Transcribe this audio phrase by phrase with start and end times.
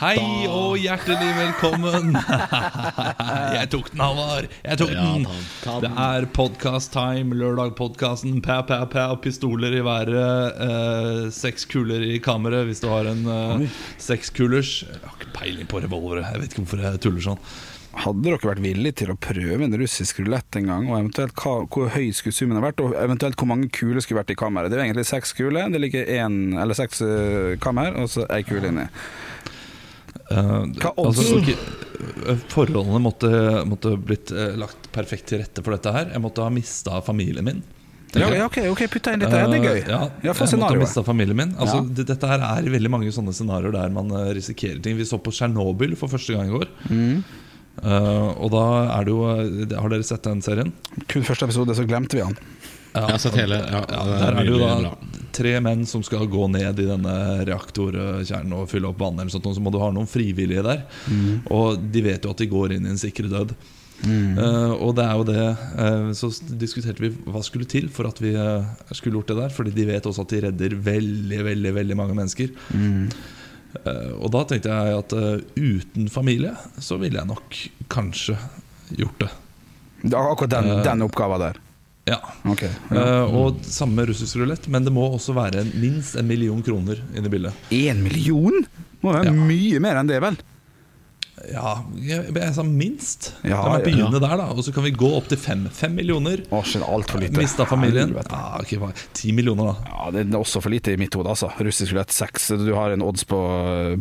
[0.00, 0.16] Hei
[0.48, 2.14] og hjertelig velkommen.
[3.58, 4.48] Jeg tok den, Halvard.
[4.64, 5.26] Jeg tok den.
[5.84, 8.40] Det er podcast-time, lørdag-podkasten.
[8.42, 10.62] pæ, pow, pow, pistoler i været.
[10.66, 13.66] Eh, seks kuler i kammeret hvis du har en eh,
[14.02, 14.72] sekskulers.
[14.88, 16.24] Jeg har ikke peiling på revolvere.
[16.32, 17.44] Jeg vet ikke hvorfor jeg tuller sånn.
[18.02, 21.58] Hadde dere vært villige til å prøve en russisk rulett en gang, og eventuelt hva,
[21.68, 24.72] hvor høy skulle summen ha vært, og eventuelt hvor mange kuler skulle vært i kammeret?
[24.72, 28.40] Det er egentlig seks kuler, det ligger en, eller seks eh, kammer, og så ei
[28.48, 28.88] kule inni.
[30.32, 33.30] Hva altså, ok, eh, forholdene måtte,
[33.68, 36.10] måtte blitt uh, lagt perfekt til rette for dette her.
[36.14, 37.62] Jeg måtte ha mista familien min.
[38.12, 39.78] Ja, ja, ok, ok, putta inn litt der, det er gøy.
[39.88, 41.54] Ja, jeg måtte ha mista familien min.
[41.56, 41.86] Altså, Ja.
[41.96, 44.98] det, dette her er veldig mange sånne scenarioer der man risikerer ting.
[44.98, 46.68] Vi så på Tsjernobyl for første gang i går.
[46.92, 47.22] Mm.
[48.36, 48.64] Og da
[48.98, 49.22] er det jo
[49.80, 50.74] Har dere sett den serien?
[51.08, 52.36] Kun første episode, så glemte vi han.
[52.92, 53.58] Jeg har sett hele.
[53.64, 54.94] Ja, Ja, det der er det jo da bra.
[55.32, 57.14] tre menn som skal gå ned i denne
[57.48, 59.20] reaktorkjernen og fylle opp vann.
[59.20, 60.84] Eller sånt, så må du ha noen frivillige der.
[61.50, 63.54] Og de vet jo at de går inn i en sikre død.
[64.02, 65.42] Eh, og det er jo det
[65.78, 69.54] uh, Så diskuterte vi hva skulle til for at vi uh, skulle gjort det der.
[69.54, 72.52] Fordi de vet også at de redder veldig, veldig, veldig mange mennesker.
[73.72, 75.14] Eh, og da tenkte jeg at
[75.56, 77.60] uten familie så ville jeg nok
[77.92, 78.36] kanskje
[78.98, 79.30] gjort det.
[80.12, 81.62] Akkurat den, den oppgaven der.
[82.08, 82.18] Ja
[82.50, 82.70] Okay.
[82.90, 83.02] ja.
[83.22, 87.28] Uh, og samme russisk rulett, men det må også være minst en million kroner inne
[87.28, 87.54] i bildet.
[87.70, 88.64] En million?
[89.02, 89.32] Må være Ja.
[89.36, 90.36] mye mer enn det, vel?
[91.48, 93.30] Ja, jeg, jeg sa minst.
[93.42, 93.88] Ja, La meg ja.
[93.88, 94.44] begynne der, da.
[94.52, 95.62] Og så kan vi gå opp til fem.
[95.74, 96.42] Fem millioner.
[96.52, 97.40] Å, alt for lite.
[97.40, 98.12] Mista familien.
[98.14, 99.88] Ja, ok, hva- Ti millioner, da.
[99.88, 101.48] Ja, det er også for lite i mitt hode, altså.
[101.58, 102.50] Russisk rulett seks.
[102.60, 103.40] Du har en odds på,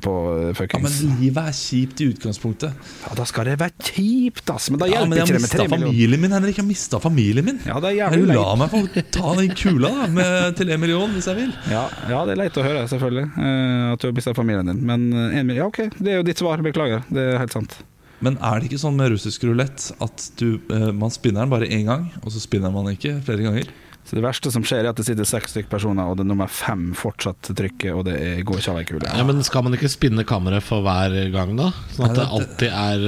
[0.04, 0.14] på
[0.60, 2.76] Ja, Men livet er kjipt i utgangspunktet.
[3.08, 4.70] Ja, da skal det være kjipt, ass.
[4.74, 5.88] Men da Ja, hjelper men jeg ikke det med tre millioner.
[5.88, 6.58] familien min, Henrik.
[6.60, 7.62] Jeg har mista familien min.
[7.66, 8.84] Ja, det er jævlig La meg få
[9.16, 11.56] ta den kula da med, til en million, hvis jeg vil.
[11.72, 13.26] Ja, ja, det er leit å høre, selvfølgelig.
[13.40, 14.84] eh, at du har mista familien din.
[14.86, 16.62] Men én million, ja, ok, det er jo ditt svar.
[16.62, 17.02] Beklager.
[17.10, 17.78] Det er helt sant.
[18.22, 21.70] Men er det ikke sånn med russisk rulett at du, eh, man spinner den bare
[21.70, 23.72] én gang, og så spinner man ikke flere ganger?
[24.06, 26.32] Så Det verste som skjer, er at det sitter seks stykker personer, og det er
[26.32, 29.08] nummer fem fortsatt trykker, og det er, går ikke av ei kule.
[29.08, 31.70] Ja, men Skal man ikke spinne kammeret for hver gang, da?
[31.96, 33.06] Sånn at det alltid er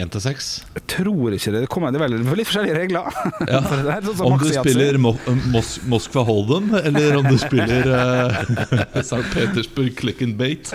[0.00, 0.50] én til seks?
[0.76, 1.64] Jeg tror ikke det.
[1.64, 3.10] Det, kommer, det er veldig, litt forskjellige regler.
[3.48, 3.62] Ja.
[3.68, 5.14] For det er sånn som Om du spiller Mo
[5.54, 8.30] Mos Moskva Hold'em, eller om du spiller uh,
[9.00, 9.24] St.
[9.34, 10.72] Petersburg Click and Bait.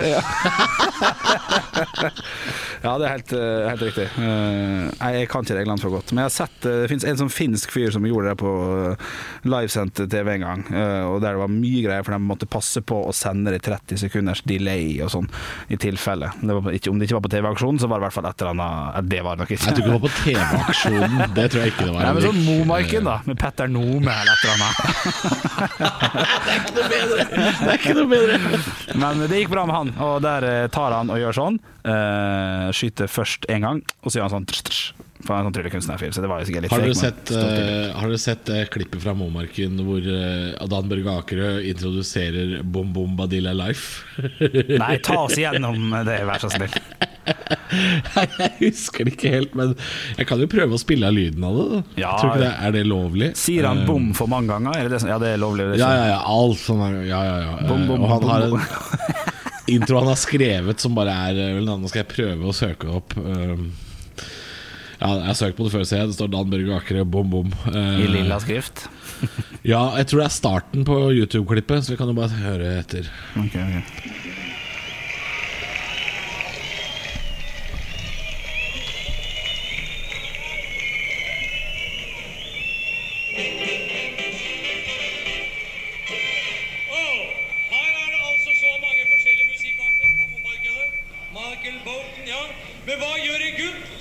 [2.80, 4.06] Ja, det er helt, eh, helt riktig.
[4.16, 6.12] Eh, jeg kan ikke reglene for godt.
[6.14, 8.52] Men jeg har sett eh, det finnes en sånn finsk fyr som gjorde det på
[8.76, 9.10] eh,
[9.48, 10.64] livesendt TV en gang.
[10.70, 13.60] eh, og der det var mye greier, for de måtte passe på å sende det
[13.62, 15.28] i 30 sekunders delay og sånn,
[15.68, 16.30] i tilfelle.
[16.40, 18.28] Det var ikke, om det ikke var på TV-aksjonen, så var det i hvert fall
[18.30, 19.64] et eller annet Det var det nok ikke.
[19.64, 21.34] Jeg tror ikke det var på TV-aksjonen.
[21.36, 22.02] Det tror jeg ikke det var.
[22.04, 22.40] Nei, men sånn.
[22.46, 23.16] Momarken, da.
[23.26, 24.76] Med Petter Nome eller et eller annet.
[26.80, 28.38] Det er ikke noe bedre.
[29.00, 31.60] Men det gikk bra med han, og der eh, tar han og gjør sånn.
[31.80, 34.50] Uh, skyter først én gang, og så gjør han sånn
[35.20, 37.40] For han er sånn tryllekunstnerfyr, så det var jo sikkert litt Har dere sett, uh,
[37.44, 42.94] eh, har dere sett uh, klippet fra Momarken hvor uh, Adan Børge Akerø introduserer Bom
[42.96, 44.06] Bom Badilla Life?
[44.80, 46.72] Nei, ta oss igjennom det, vær så snill.
[48.40, 49.74] jeg husker det ikke helt, men
[50.18, 51.82] jeg kan jo prøve å spille av lyden av det.
[52.02, 52.14] Ja.
[52.40, 53.32] Det, Er det lovlig?
[53.38, 54.76] Sier han Eh, bom for mange ganger?
[54.76, 55.68] Er det det ja, det er lovlig.
[55.72, 56.20] Det Ja, ja, ja.
[56.26, 57.52] Alt sånn er Ja, ja, ja.
[57.68, 59.28] Bom, bom, Eh, og han bom, har en
[59.76, 63.16] intro han har skrevet som bare er eh, Nå skal jeg prøve å søke opp.
[63.16, 63.70] Um,
[65.00, 66.10] ja, jeg har søkt på det før, ser jeg.
[66.12, 67.52] Det står Dan Børge Akre, bom, bom.
[67.72, 68.86] Eh, I lilla skrift.
[69.60, 73.10] Ja, jeg tror det er starten på YouTube-klippet, så vi kan jo bare høre etter.
[73.36, 73.90] Ok, ok.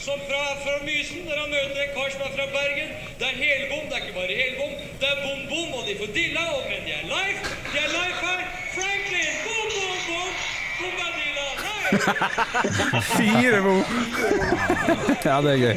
[0.10, 2.90] Som fra, fra Mysen når han møter en kar som er fra Bergen?
[3.20, 4.74] Det er helbom, det er ikke bare helbom.
[5.02, 7.40] Det er bom-bom, og de får dilla, og men de er live.
[7.74, 8.40] De er live her.
[8.78, 10.32] Franklin, bom-bom-bom.
[10.80, 11.92] Bombadilla, live.
[13.20, 13.84] Fire bom.
[15.28, 15.76] Ja, det er gøy.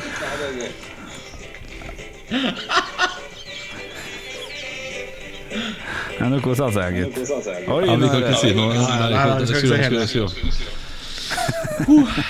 [6.21, 7.19] Ja, nå koser han seg, gutt.
[7.19, 8.75] Ja, vi kan er ikke det- si noe.
[8.75, 10.72] nei, nei, vi skal ikke si nei, Skru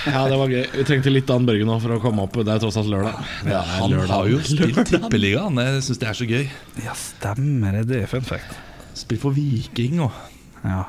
[0.07, 0.63] Ja, det var gøy.
[0.73, 2.35] Vi trengte litt Dan Børge nå for å komme opp.
[2.45, 3.15] Det er tross alt lørdag.
[3.47, 4.11] Er Han lørdag.
[4.13, 5.57] har jo spilt tippeligaen.
[5.61, 6.43] Jeg syns det er så gøy.
[6.83, 7.85] Ja, stemmer det.
[7.91, 8.53] Det er fun fact.
[8.97, 10.11] Spilt for Viking og
[10.63, 10.83] Ja.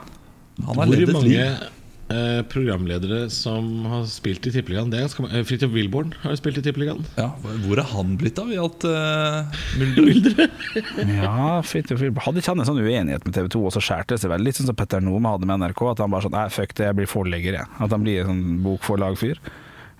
[0.61, 1.71] Han har Hvor levd et liv.
[2.15, 4.93] Eh, programledere som har spilt i Tippeligaen.
[4.95, 5.09] Er.
[5.09, 7.05] Eh, Fridtjof Wilborn har jo spilt i Tippeligaen.
[7.19, 7.31] Ja,
[7.67, 9.51] hvor er han blitt av i alt uh,
[9.81, 10.55] mylderet?
[11.19, 14.15] Ja, Fridtjof Wilborn Hadde ikke han en sånn uenighet med TV 2, og så skjærte
[14.15, 16.37] det seg veldig, Litt sånn som Petter Nome hadde med NRK, at han bare sånn
[16.37, 17.73] Nei, fuck det, jeg blir forlegger, jeg.
[17.79, 19.43] At han blir en sånn bokforlagfyr.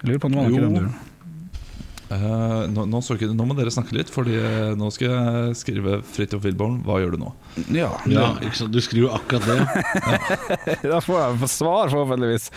[0.05, 0.97] Lurer på om det var noe ikke den duren.
[2.15, 5.99] Eh, nå, nå, ikke, nå må dere snakke litt, Fordi eh, nå skal jeg skrive
[6.07, 6.81] Fridtjof Wilborn.
[6.87, 7.33] Hva gjør du nå?
[7.75, 8.75] Ja, Ja, ikke sant?
[8.75, 9.59] Du skriver jo akkurat det.
[10.95, 12.51] Da får jeg svar, forhåpentligvis.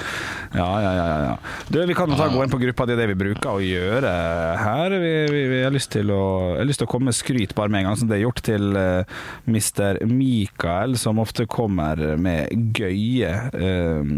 [0.54, 1.06] Ja, ja, ja.
[1.08, 1.64] ja, ja.
[1.72, 3.64] Du, vi kan jo ta gå inn på gruppa, det er det vi bruker å
[3.64, 4.12] gjøre
[4.62, 4.98] her.
[5.02, 6.22] Vi, vi, vi har, lyst til å,
[6.54, 8.26] jeg har lyst til å komme med skryt bare med en gang, som det er
[8.26, 9.18] gjort til uh,
[9.48, 10.04] Mr.
[10.10, 14.14] Mikael, som ofte kommer med gøye uh,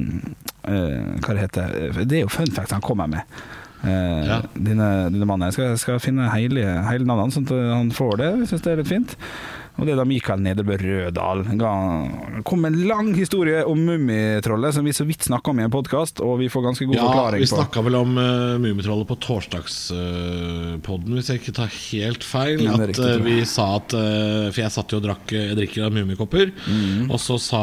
[0.67, 3.39] uh, Hva det heter Det er jo fun fact han kommer med.
[3.83, 4.41] Eh, Ja.
[4.55, 5.47] dine, dine mannen.
[5.47, 8.31] Jeg skal, skal finne hele, hele navnet sånn at han får det.
[8.49, 9.15] Syns det er litt fint.
[9.79, 11.45] Og det er da Mikael Nedrebø Rødal.
[12.43, 15.71] Kom med en lang historie om Mummitrollet, som vi så vidt snakka om i en
[15.71, 17.55] podkast, og vi får ganske god Ja, forklaring vi på.
[17.55, 22.63] snakka vel om uh, Mummitrollet på torsdagspodden, hvis jeg ikke tar helt feil.
[22.65, 25.55] Ja, At riktig, eh, vi sa at uh, For jeg satt jo og drakk Jeg
[25.59, 26.51] drikker av Mummikopper.
[26.67, 27.07] Mm.
[27.13, 27.61] Og så sa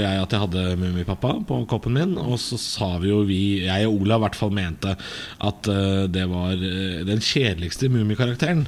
[0.00, 2.14] jeg at jeg hadde Mummipappa på koppen min.
[2.22, 6.04] Og så sa vi jo vi, jeg og Olav i hvert fall mente at uh,
[6.10, 8.66] det var den kjedeligste Mummikarakteren.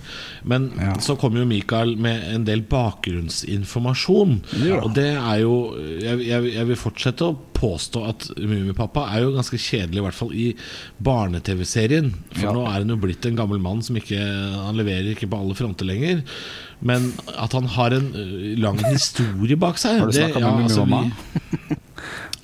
[0.48, 0.92] Men Ja.
[1.02, 4.38] så kom jo Mikael med en del bakgrunnsinformasjon.
[4.64, 4.80] Ja.
[4.84, 5.54] Og det er jo
[6.02, 10.18] jeg, jeg, jeg vil fortsette å påstå at Mummipappa er jo ganske kjedelig, i hvert
[10.18, 10.46] fall i
[11.02, 12.12] barne-TV-serien.
[12.36, 12.52] For Ja.
[12.54, 15.56] nå er han jo blitt en gammel mann som ikke Han leverer ikke på alle
[15.58, 16.22] fronter lenger.
[16.80, 18.12] Men at han har en
[18.62, 21.02] lang historie bak seg Har du snakka snakket med Mummimamma?
[21.10, 21.76] altså, vi-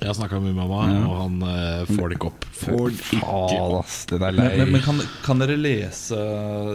[0.05, 2.43] Jeg har snakka med Mummimamma, og han uh, får det ikke opp.
[2.53, 3.95] Får det ikke opp.
[4.13, 6.19] er Men, men, men kan, kan dere lese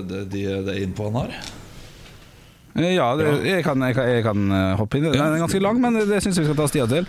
[0.10, 1.36] det, det, det innpå han har?
[2.80, 5.10] Eh, Ja, det, jeg, kan, jeg, kan, jeg kan eh, hoppe inn.
[5.12, 7.08] Den er ganske lang, men det syns jeg vi skal ta oss tida til.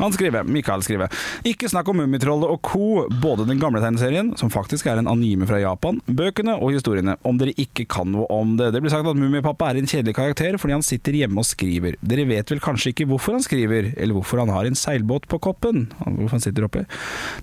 [0.00, 1.12] Han skriver, Mikael skriver
[1.48, 5.46] Ikke snakk om Mummitrollet og co., både den gamle tegneserien, som faktisk er en anime
[5.48, 8.70] fra Japan, bøkene og historiene, om dere ikke kan noe om det.
[8.74, 11.98] Det blir sagt at Mummipappa er en kjedelig karakter fordi han sitter hjemme og skriver.
[12.00, 15.40] Dere vet vel kanskje ikke hvorfor han skriver, eller hvorfor han har en seilbåt på
[15.44, 15.86] koppen?
[16.00, 16.84] Hvorfor han sitter oppi?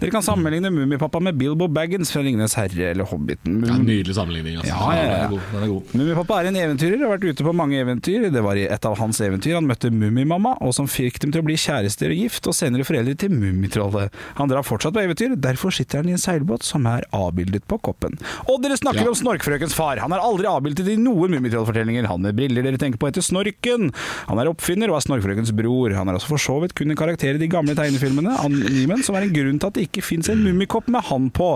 [0.01, 3.61] Dere kan sammenligne Mummipappa med Bilbo Baggins fra Ringenes herre eller Hobbiten.
[3.67, 4.59] Ja, nydelig sammenligning.
[4.59, 4.73] Altså.
[4.73, 5.21] Ja, ja, ja.
[5.27, 5.45] er god.
[5.53, 5.93] Den er god.
[5.99, 8.29] Mummipappa er en eventyrer, og har vært ute på mange eventyr.
[8.33, 11.43] Det var i et av hans eventyr han møtte Mummimamma, og som fikk dem til
[11.43, 14.13] å bli kjærester og gift, og senere foreldre til Mummitrollet.
[14.39, 17.79] Han drar fortsatt på eventyr, derfor sitter han i en seilbåt som er avbildet på
[17.89, 18.17] koppen.
[18.47, 19.09] Og dere snakker Ja.
[19.11, 19.97] om Snorkfrøkens far.
[19.99, 22.07] Han er aldri avbildet i noen Mummitrollfortellinger.
[22.07, 23.91] Han med briller dere tenker på heter Snorken.
[24.29, 25.93] Han er oppfinner og er Snorkfrøkens bror.
[25.97, 29.15] Han er også for så vidt kun en karakter i de gamle tegnefilmene, animen, som
[29.15, 31.49] er en grunn til at det ikke fins en mummikopp med han på.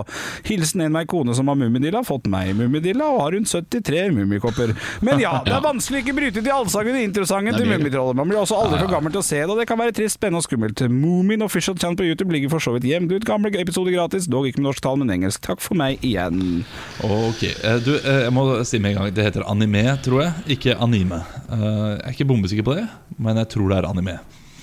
[0.48, 4.74] Hilsen en meg kone som har mummidilla, fått meg mummidilla og har rundt 73 mummikopper.
[5.06, 7.68] Men ja, det er vanskelig å ikke bryte til allsangen i introsangen til.
[7.70, 8.16] Mummitrollet.
[8.18, 10.18] Man blir også aldri for gammel til å se det, og det kan være trist,
[10.18, 10.82] spennende og skummelt.
[10.90, 13.24] Moomin Official Channel på YouTube ligger for så vidt gjemt ut.
[13.28, 15.42] Gamle episoder gratis, dog ikke med norsk tall, men engelsk.
[15.46, 16.64] Takk for meg igjen.
[17.04, 20.58] Ok, eh, du, eh, Jeg må si med en gang Det heter anime, tror jeg,
[20.58, 21.22] ikke anime.
[21.50, 22.88] Eh, Jeg er ikke bombesikker på det,
[23.18, 24.18] men jeg tror det er anime.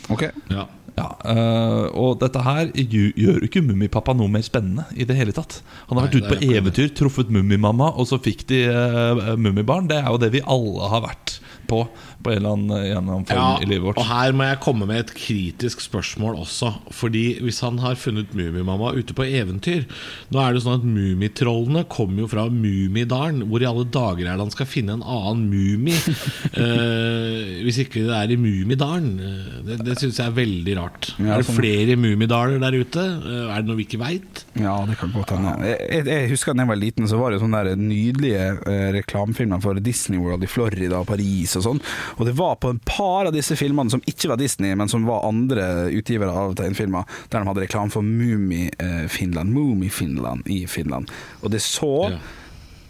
[0.09, 0.27] Ok.
[0.49, 0.65] Ja.
[0.97, 5.35] Ja, øh, Og dette her gjør jo ikke Mummipappa noe mer spennende i det hele
[5.35, 5.61] tatt.
[5.89, 9.87] Han har vært ute på eventyr, truffet Mummimamma, og så fikk de uh, Mummibarn.
[9.87, 11.30] Det er jo det vi alle har vært
[11.71, 11.81] på
[12.21, 13.97] på en eller annen, en eller annen form Ja, i livet vårt.
[14.03, 16.69] og her må jeg komme med et kritisk spørsmål også.
[16.93, 19.87] Fordi hvis han har funnet Mummimamma ute på eventyr
[20.29, 23.41] Nå er det sånn at Mummitrollene kommer jo fra Mummidalen.
[23.49, 25.97] Hvor i alle dager er det han skal finne en annen mumie?
[26.61, 29.11] eh, hvis ikke det er i Mummidalen.
[29.19, 31.11] Eh, Det, det syns jeg er veldig rart.
[31.21, 33.03] Ja, er det flere Mummidaler der ute?
[33.21, 34.43] Eh, er det noe vi ikke veit?
[34.59, 35.53] Ja, det kan godt hende.
[35.69, 38.87] Jeg, jeg, jeg husker da jeg var liten, så var det sånne der nydelige eh,
[38.97, 41.81] reklamefilmer for Disney World i Florida og Paris og sånn.
[42.17, 45.07] Og det var på en par av disse filmene som ikke var Disney, men som
[45.07, 49.55] var andre utgivere av tegnefilmer, der de hadde reklame for Mummi-Finland.
[49.55, 51.11] Mummi-Finland i Finland.
[51.41, 52.19] Og det så Ja.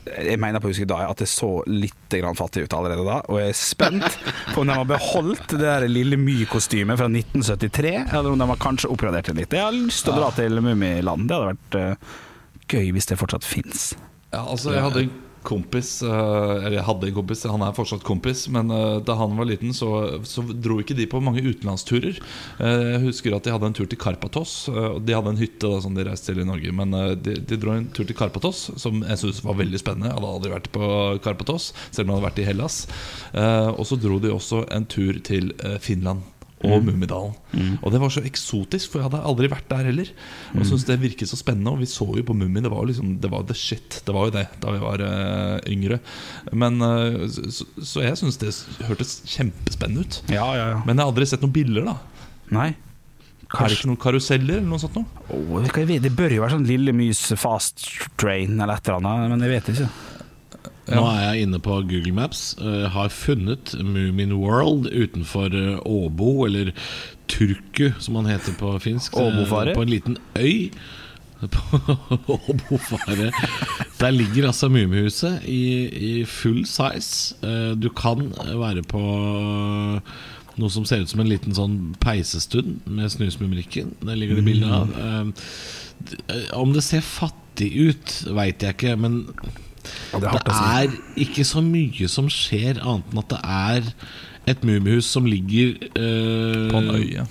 [0.02, 3.20] Jeg mener på å huske da at det så litt grann fattig ut allerede da,
[3.30, 4.18] og jeg er spent
[4.50, 8.62] på om de har beholdt det der lille My-kostymet fra 1973, eller om de har
[8.64, 9.54] kanskje oppgradert det litt.
[9.54, 11.30] Jeg har lyst til å dra til Mummiland.
[11.30, 12.16] Det hadde vært uh,
[12.74, 13.92] gøy hvis det fortsatt fins.
[14.32, 15.14] Ja, altså Jeg hadde en
[15.48, 19.36] kompis eh, Eller jeg hadde en kompis, han er fortsatt kompis, men eh, da han
[19.38, 22.20] var liten, så, så dro ikke de på mange utenlandsturer.
[22.62, 24.56] Eh, jeg husker at de hadde en tur til Karpatos.
[25.02, 26.74] de hadde en hytte da, som de reiste til i Norge.
[26.76, 30.12] Men de, de dro en tur til Karpatos, som jeg syntes var veldig spennende.
[30.12, 30.92] Jeg hadde aldri vært på
[31.26, 32.82] Karpatos, selv om jeg hadde vært i Hellas.
[33.78, 35.52] Og så dro de også en tur til
[35.84, 36.26] Finland.
[36.68, 37.34] Og Mummidalen.
[37.82, 40.12] Og det var så eksotisk, for jeg hadde aldri vært der heller.
[40.54, 41.74] Og syntes det virket så spennende.
[41.74, 44.02] Og vi så jo på Mummi, det var liksom Det var the shit.
[44.06, 46.02] Det var jo det da vi var uh, yngre.
[46.54, 48.54] Men uh, så, så jeg syns det
[48.88, 50.22] hørtes kjempespennende ut.
[50.30, 50.80] Ja, ja, ja.
[50.86, 51.98] Men jeg har aldri sett noen bilder, da.
[52.52, 52.72] Nei.
[53.52, 55.66] Er det ikke noen karuseller eller noe sånt noe?
[55.68, 57.84] Hva jeg det bør jo være sånn Lille Mys fast
[58.22, 59.90] train eller et eller annet, men jeg vet ikke.
[60.90, 62.56] Nå er jeg inne på Google Maps.
[62.60, 66.72] Uh, har funnet Moomin World utenfor eh, Åbo, eller
[67.32, 69.14] Turku som han heter på finsk.
[69.16, 69.76] eh, Åbofare?
[69.78, 70.72] På en liten øy.
[71.52, 73.32] På Åbofare.
[74.00, 75.62] Der ligger altså Mummihuset i,
[76.20, 77.36] i full size.
[77.46, 79.02] Eh, Du kan være på
[80.62, 83.96] noe som ser ut som en liten sånn peisestund med Snusmumrikken.
[84.04, 84.92] Det ligger det bilde av.
[84.98, 85.26] Eh,
[86.36, 89.24] eh, Om det ser fattig ut, veit jeg ikke, men
[89.84, 90.64] det er det hardt si.
[90.80, 93.94] er ikke så mye som skjer, annet enn at det er
[94.52, 97.28] et mumiehus som ligger eh, På en øye.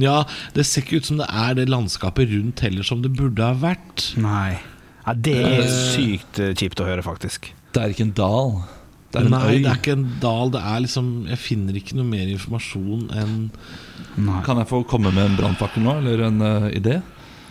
[0.00, 0.20] Ja,
[0.56, 3.54] det ser ikke ut som det er det landskapet rundt heller som det burde ha
[3.56, 4.10] vært.
[4.20, 4.58] Nei.
[5.04, 7.52] Ja, det er sykt eh, kjipt å høre, faktisk.
[7.74, 8.56] Det er ikke en dal.
[9.12, 9.58] Det er en Nei, øy.
[9.62, 10.50] det er ikke en dal.
[10.54, 13.34] Det er liksom Jeg finner ikke noe mer informasjon enn
[14.14, 14.40] Nei.
[14.46, 17.00] Kan jeg få komme med en brannfakkel nå, eller en uh, idé?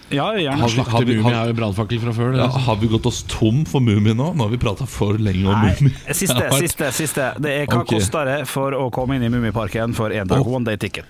[0.10, 0.60] Ja, gjerne.
[0.60, 2.32] Har vi- har vi- har- er jo brannfakkel fra før.
[2.34, 2.60] Det, Ja, altså.
[2.60, 4.34] har vi gått oss tom for Mummi nå?
[4.36, 5.74] Nå har vi prata for lenge om Nei,
[6.14, 7.34] siste, siste, siste.
[7.40, 7.98] Det er Hva okay.
[8.00, 10.40] koster det for å komme inn i Mummiparken for én dag?
[10.46, 10.56] Oh.
[10.56, 11.06] One day ticket.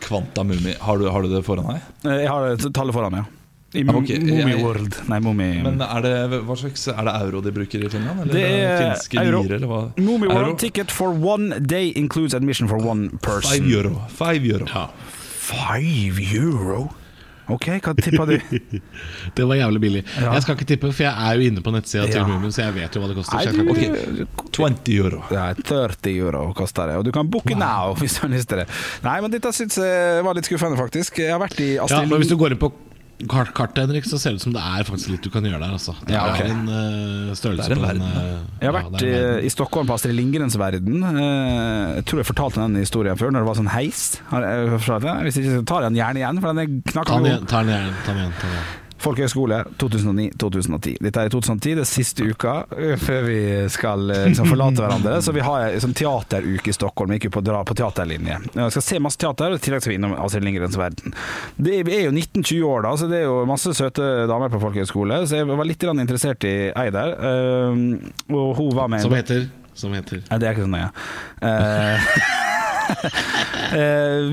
[0.00, 0.74] Kvanta Mummi.
[0.78, 1.80] Har du, har du det foran deg?
[2.04, 3.30] Eh, Jeg har det tallet foran meg, ja.
[3.74, 4.08] I Ja, ok.
[4.20, 4.96] Mummi World.
[5.08, 8.20] Nei, Mummi Men er det, hva slags, er det euro de bruker i Finland?
[8.20, 9.42] Eller Det er finske euro.
[9.42, 9.80] lire, eller hva?
[9.96, 10.34] Mummi Euro?
[10.34, 13.50] World ticket for one day includes admission for one person.
[13.50, 14.02] Five euro.
[14.08, 14.66] Five euro.
[14.66, 14.88] Ja,
[15.40, 16.90] Five euro?
[17.52, 18.38] Ok, hva tippa du?
[19.36, 20.02] det var jævlig billig.
[20.16, 20.32] Ja.
[20.32, 22.24] Jeg skal ikke tippe, for jeg er jo inne på nettsida til Ja.
[22.28, 23.52] Mumien, så jeg vet jo hva det koster.
[23.52, 24.24] Du, Okay.
[24.54, 25.20] 20 euro.
[25.34, 28.62] Er 30 euro koster det, og du kan booke now hvis du har lyst til
[28.62, 28.68] det.
[29.04, 31.18] Nei, men dette syns jeg var litt skuffende, faktisk.
[31.20, 32.72] Jeg har vært i Ja, Astrid men hvis du går inn på
[33.30, 35.60] kart kartet, Henrik, så ser det ut som det er faktisk litt du kan gjøre
[35.62, 35.72] der.
[35.78, 35.94] Altså.
[36.04, 36.48] Det Ja, okay.
[36.48, 39.14] er en uh, størrelse Det er en på den, eh, Jeg har vært ja, er
[39.14, 39.44] eh, verden.
[39.46, 41.02] i Stockholm på Astrid Lindgrens verden.
[41.02, 44.04] Uh, Jeg tror jeg fortalte den historien før, når det var sånn heis.
[44.30, 45.22] Har jeg fortalt?
[45.28, 47.40] Hvis ikke, så tar jeg den gjerne igjen, for den er Ta den knakende igjen.
[47.40, 47.48] god.
[47.54, 47.94] Ta den igjen.
[48.04, 48.72] Ta den igjen, ta den igjen.
[49.02, 50.94] Folkehøgskole 2009-2010.
[51.02, 53.38] Dette er i 2010, det er siste uka eh, før vi
[53.72, 55.16] skal eh, liksom, forlate hverandre.
[55.24, 57.12] Så vi har sånn teateruke i Stockholm.
[57.12, 58.38] Vi gikk jo på dra på teaterlinje.
[58.54, 61.16] Vi skal se masse teater, og i tillegg skal vi innom Astrid Lindgrens verden.
[61.56, 65.24] Det er, jo 19-20 år da, så det er jo masse søte damer på folkehøgskole.
[65.28, 67.14] Så jeg var litt interessert i ei der.
[67.18, 67.84] eh,
[68.32, 70.90] Og hun var med Som heter Som heter Nei, det er ikke så nøye.
[71.42, 72.52] Eh,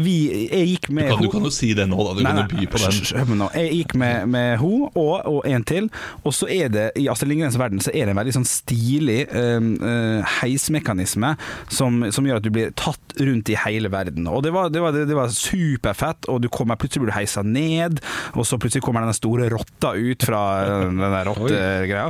[0.05, 0.15] vi,
[0.51, 2.13] jeg gikk Du med kan, du kan jo si det nå, da.
[2.17, 3.43] Du Nei, kan jo by på den.
[3.55, 5.89] Jeg gikk med, med hun og, og en til,
[6.23, 9.19] og så er det i Astrid Lindgrens verden så er det en veldig sånn stilig
[9.27, 11.33] eh, eh, heismekanisme
[11.71, 14.29] som, som gjør at du blir tatt rundt i hele verden.
[14.31, 17.43] Og det var, det var, det var superfett, og du kommer, plutselig blir du heisa
[17.45, 18.01] ned,
[18.35, 22.09] og så plutselig kommer den store rotta ut fra eh, den der rottegreia.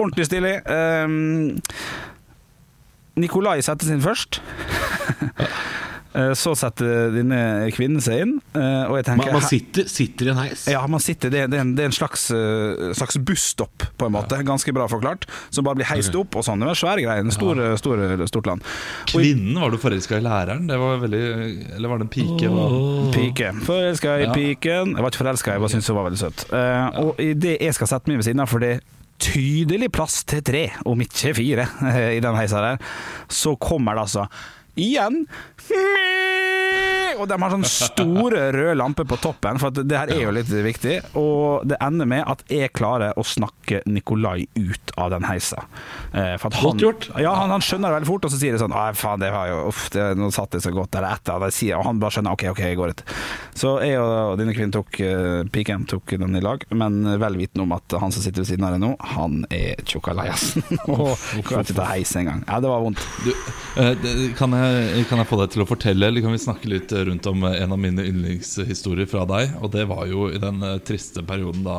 [0.00, 0.54] Ordentlig stilig.
[0.64, 1.58] Um,
[3.16, 4.40] Nikolai setter sin først.
[6.10, 10.26] Eh, Så setter denne kvinnen seg inn, eh, og jeg tenker Man, man sitter, sitter
[10.26, 10.64] i en heis.
[10.66, 14.08] ja, man sitter, det, det, er en, det er en slags, eh, slags busstopp, på
[14.08, 14.40] en måte.
[14.42, 15.28] Ganske bra forklart.
[15.54, 16.58] Som bare blir heist opp og sånn.
[16.58, 17.22] Det var svære greier.
[17.22, 18.66] En stor, stor, stort land.
[19.12, 20.66] Kvinnen, var du forelska i læreren?
[20.66, 21.22] Det var veldig
[21.78, 22.50] Eller var det en pike?
[22.50, 23.06] Oh.
[23.14, 23.52] Pike.
[23.70, 24.34] Forelska i Ja.
[24.34, 24.96] piken.
[24.98, 26.42] Jeg var ikke forelska, jeg bare syntes hun var veldig søt.
[27.06, 28.58] Og i det jeg skal sette meg ved siden av, for
[29.20, 31.66] det er tydelig plass til tre, om ikke fire,
[32.16, 32.78] i den heisa der,
[33.28, 34.26] så kommer det altså
[34.80, 35.24] igjen
[37.20, 40.50] og de har sånne store røde lamper på toppen, for det her er jo litt
[40.50, 40.96] viktig.
[41.20, 45.66] Og det ender med at jeg klarer å snakke Nikolai ut av den heisa.
[46.12, 46.80] Eh, for han.
[47.20, 49.32] Ja, han, han skjønner det veldig fort, og så sier det sånn Nei, faen, det
[49.34, 51.36] var jo Uff, det, nå satt det så godt der etter.
[51.36, 53.04] Og, det sier, og han bare skjønner OK, OK, jeg går ut.
[53.60, 57.66] Så jeg og, denne kvinnen tok uh, piken, tok den i lag, men vel vitende
[57.66, 60.64] om at han som sitter ved siden av deg nå, han er tjukkalajasen.
[60.94, 61.12] og
[61.46, 62.44] kan ikke ta heis engang.
[62.48, 63.04] Ja, det var vondt.
[63.26, 63.30] Du,
[63.82, 64.08] eh,
[64.38, 64.69] kan, jeg,
[65.08, 67.58] kan jeg få deg til å fortelle, eller kan vi snakke litt rundt om eh,
[67.64, 69.54] en av mine yndlingshistorier fra deg?
[69.60, 71.76] Og det var jo i den eh, triste perioden da,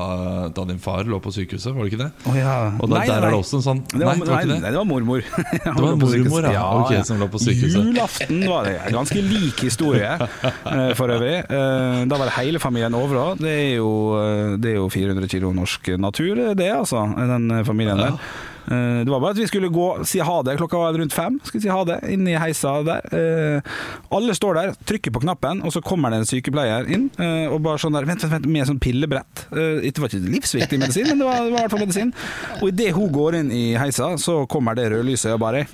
[0.53, 2.09] da din far lå på sykehuset, var det ikke det?
[2.31, 2.55] Å ja.
[2.77, 3.29] Og da, Nei, der nei.
[3.29, 4.71] er det også en sånn Det var, Nei, det var ikke nei, det?
[4.75, 5.25] det var mormor.
[5.65, 6.65] det var mormor, ja.
[6.81, 7.89] Ok, som lå på sykehuset.
[7.91, 8.77] Julaften var det.
[8.95, 11.35] Ganske lik historie, eh, for øvrig.
[11.47, 13.31] Eh, Da var det hele familien Overå.
[13.39, 17.63] Det er jo, eh, det er jo 400 kilo norsk natur, det altså, den eh,
[17.67, 18.17] familien der.
[18.67, 20.57] Eh, Det var bare at vi skulle gå, si ha det.
[20.57, 21.39] Klokka var rundt fem.
[21.43, 23.01] Skulle si ha det inn i heisa der.
[23.11, 23.61] Eh,
[24.11, 27.61] Alle står der, trykker på knappen, og så kommer det en sykepleier inn eh, og
[27.65, 29.45] bare sånn der Vent, vent, vent, med sånn pillebrett.
[29.51, 32.13] Det var ikke livsviktig medisin, men det var, det var i hvert fall medisin.
[32.61, 35.65] Og idet hun går inn i heisa, så kommer det rødlyset og bare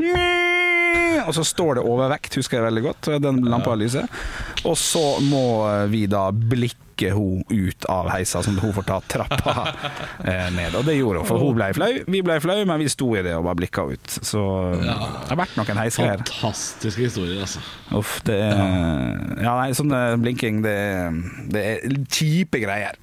[1.28, 3.08] og så står det overvekt, husker jeg veldig godt.
[3.24, 4.06] Den lampa lyser.
[4.68, 5.42] Og så må
[5.92, 9.74] vi da blikke blinke hun ut av heisa, som hun får ta trappa
[10.24, 10.76] eh, ned.
[10.76, 11.92] Og det gjorde hun, for hun ble flau.
[12.08, 14.20] Vi ble flau, men vi sto i det og bare blikka ut.
[14.22, 14.42] Så
[14.82, 14.90] det
[15.30, 16.24] har vært noen heisgreier.
[16.24, 17.62] Fantastiske historier, altså.
[17.98, 18.56] Uff, det er
[19.44, 20.78] Ja, nei, sånn eh, blinking, det,
[21.54, 22.98] det er kjipe greier.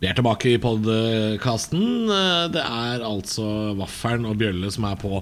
[0.00, 1.82] Vi er tilbake i podkasten.
[2.54, 3.44] Det er altså
[3.76, 5.18] Vaffelen og Bjølle som er på.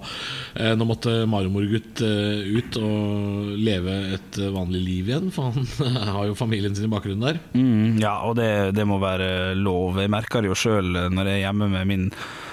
[0.55, 5.67] Eh, Nå måtte Marmorgutt eh, ut og leve et vanlig liv igjen, for han
[6.15, 7.41] har jo familien sin i bakgrunnen der.
[7.59, 9.99] Mm, ja, og det, det må være lov.
[9.99, 12.09] Jeg merker det jo sjøl når jeg er hjemme med min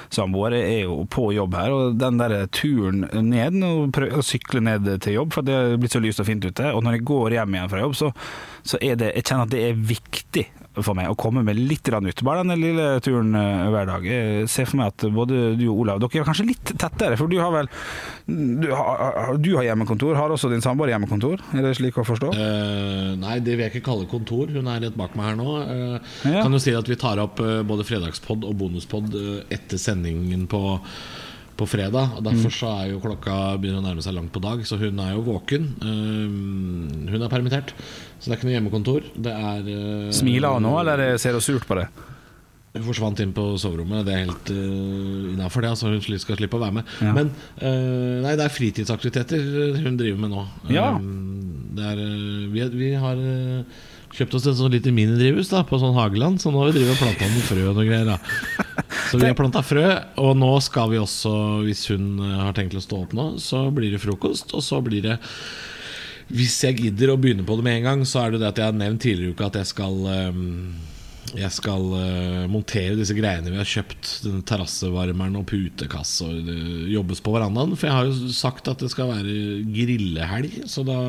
[0.10, 0.58] samboer.
[0.58, 4.66] Jeg er jo på jobb her, og den der turen ned og prøver å sykle
[4.66, 6.74] ned til jobb, for det er blitt så lyst og fint ute.
[6.74, 8.16] Og når jeg går hjem igjen fra jobb, så,
[8.66, 10.50] så er det Jeg kjenner at det er viktig
[10.84, 12.24] for meg å komme meg litt ut.
[12.26, 14.06] Bare denne lille turen eh, hver dag.
[14.08, 17.32] Jeg ser for meg at både du og Olav Dere er kanskje litt tettere, for
[17.32, 17.70] du har vel
[18.26, 20.16] Du har, du har hjemmekontor.
[20.18, 21.44] Har også din samboer hjemmekontor?
[21.56, 22.32] Er det slik å forstå?
[22.36, 24.52] Uh, nei, det vil jeg ikke kalle kontor.
[24.52, 25.60] Hun er rett bak meg her nå.
[25.62, 26.42] Uh, Ja.
[26.42, 29.14] Kan jo si at vi tar opp både fredagspod og bonuspod
[29.54, 30.62] etter sendingen på,
[31.60, 32.18] på fredag.
[32.18, 35.00] Og Derfor så er jo klokka begynner å nærme seg langt på dag, så hun
[35.04, 35.70] er jo våken.
[35.82, 37.76] Eh, hun er permittert,
[38.20, 39.08] så det er ikke noe hjemmekontor.
[39.28, 41.88] Det er uh, Smiler hun nå, eller ser hun surt på det?
[42.76, 44.04] Hun forsvant inn på soverommet.
[44.08, 45.72] Det er helt uh, innafor, det.
[45.76, 46.96] Altså, hun skal slippe å være med.
[47.00, 47.16] Ja.
[47.16, 47.32] Men
[47.62, 50.48] uh, nei, det er fritidsaktiviteter hun driver med nå.
[50.76, 50.92] Ja.
[50.98, 51.36] Um,
[51.84, 53.84] er, eh, vi, vi har eh,
[54.16, 56.96] kjøpt oss et sånn lite minidrivhus da, på sånn hageland, så nå har vi drevet
[56.96, 58.10] og planta noen frø og noe greier.
[58.10, 58.86] Da.
[59.10, 59.86] Så vi har planta frø,
[60.24, 61.36] og nå skal vi også,
[61.68, 64.64] hvis hun eh, har tenkt til å stå opp nå, så blir det frokost, og
[64.66, 65.18] så blir det
[66.34, 68.60] hvis jeg gidder å begynne på det med en gang, så er det det at
[68.62, 70.46] jeg har nevnt tidligere i uka at jeg skal ehm,
[71.36, 74.10] Jeg skal eh, montere disse greiene vi har kjøpt.
[74.24, 76.58] Denne terrassevarmeren og putekasse og det
[76.94, 77.76] jobbes på verandaen.
[77.78, 79.36] For jeg har jo sagt at det skal være
[79.70, 81.00] grillehelg, så da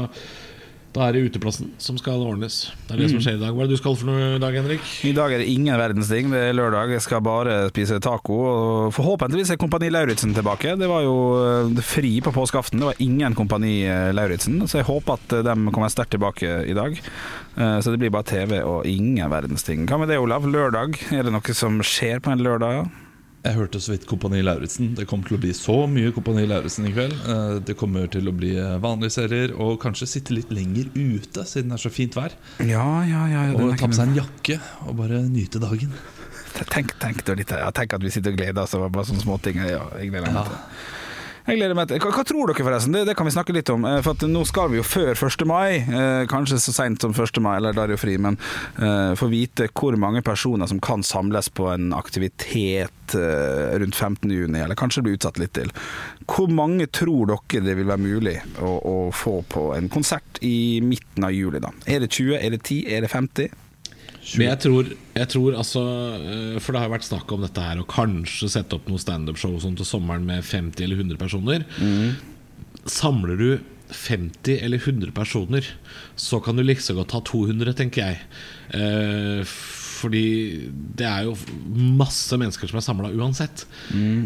[0.94, 2.70] da er det uteplassen som skal ordnes.
[2.86, 3.52] Det er det som skjer i dag.
[3.52, 4.86] Hva er det du skal for noe i dag, Henrik?
[5.04, 6.30] I dag er det ingen verdens ting.
[6.32, 6.94] Det er lørdag.
[6.94, 8.38] Jeg skal bare spise taco.
[8.46, 10.76] Og forhåpentligvis er Kompani Lauritzen tilbake.
[10.80, 12.80] Det var jo eh, fri på påskeaften.
[12.80, 16.62] Det var ingen Kompani eh, Lauritzen, så jeg håper at eh, de kommer sterkt tilbake
[16.64, 17.00] i dag.
[17.56, 19.86] Så det blir bare TV og ingen verdens ting.
[19.88, 20.44] Hva med det, Olav?
[20.44, 20.98] Lørdag?
[21.16, 22.82] Er det noe som skjer på en lørdag?
[23.46, 24.94] Jeg hørte så vidt Kompani Lauritzen.
[24.98, 27.14] Det kommer til å bli så mye Kompani Lauritzen i kveld.
[27.30, 31.44] Eh, Det kommer til å bli eh, vanlige serier, og kanskje sitte litt lenger ute
[31.46, 32.34] siden det er så fint vær.
[32.58, 33.46] Ja, ja, ja.
[33.52, 35.94] ja Og ta på seg en jakke og bare nyte dagen.
[36.72, 39.60] Tenk, tenk, litt, ja, tenk at vi sitter og gleder oss over bare sånne småting.
[39.60, 40.62] Ja, jeg gleder meg til.
[41.46, 42.00] Jeg gleder meg til.
[42.02, 42.94] Hva, hva tror dere, forresten?
[42.96, 43.84] Det, det kan vi snakke litt om.
[43.86, 45.44] Eh, For Nå skal vi jo før 1.
[45.46, 47.38] mai, eh, kanskje så seint som 1.
[47.44, 48.34] mai, eller da er det jo fri, men
[48.82, 54.32] eh, få vite hvor mange personer som kan samles på en aktivitet rundt 15.
[54.34, 55.70] juni, eller kanskje bli utsatt litt til.
[56.26, 60.80] Hvor mange tror dere det vil være mulig å, å få på en konsert i
[60.82, 61.62] midten av juli?
[61.62, 61.70] da?
[61.86, 63.54] Er det 20, er det 10, er det 50?
[64.34, 65.82] Men jeg tror, jeg tror altså
[66.18, 69.54] eh, For det har vært snakk om dette her, å kanskje sette opp noe standup-show
[69.62, 71.66] til sommeren med 50 eller 100 personer.
[72.86, 73.48] Samler du
[73.94, 75.66] 50 eller 100 personer,
[76.18, 78.22] så kan du like godt ha 200, tenker jeg.
[78.74, 79.56] Eh,
[79.96, 81.36] fordi det er jo
[81.96, 83.64] masse mennesker som er samla uansett.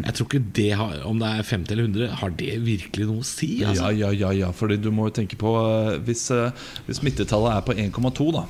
[0.03, 3.23] Jeg tror ikke det har, Om det er 50 eller 100, har det virkelig noe
[3.23, 3.61] å si?
[3.63, 3.91] Altså?
[3.93, 6.51] Ja, ja, ja, ja, fordi du må jo tenke på eh, Hvis, eh,
[6.87, 8.43] hvis smittetallet er på 1,2 da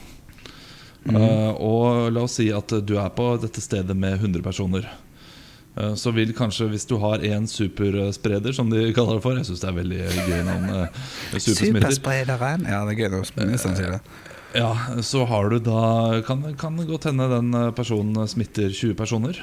[1.10, 5.94] eh, Og la oss si at du er på dette stedet med 100 personer eh,
[6.00, 9.64] Så vil kanskje, hvis du har en superspreder Som de kaller det for Jeg synes
[9.64, 11.00] det er veldig gøy navn eh,
[11.38, 12.68] Supersmitter Supersprederen.
[12.70, 14.04] Ja, det er gøy når ministeren sier det.
[14.52, 19.40] Ja, så har du da Kan, kan det godt hende den personen smitter 20 personer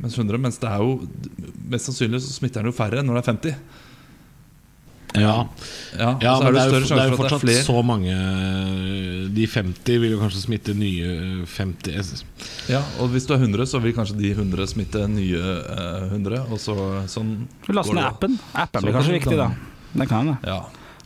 [0.00, 1.00] Mens 100 Mens det er jo
[1.72, 3.81] Mest sannsynlig så smitter den jo færre når det er 50
[5.14, 5.46] Ja.
[5.98, 8.14] Ja, Ja, så men det er, jo, det er jo fortsatt er så mange
[9.36, 11.10] De 50 vil jo kanskje smitte nye
[11.42, 12.22] eh, 50
[12.72, 16.46] Ja, og hvis du er 100, så vil kanskje de 100 smitte nye eh, 100.
[16.48, 16.76] Og så
[17.12, 17.34] sånn
[17.68, 18.38] Last ned appen.
[18.54, 19.50] Appen blir kanskje viktig, da.
[19.52, 20.38] da- Det kan det.
[20.48, 20.62] Ja.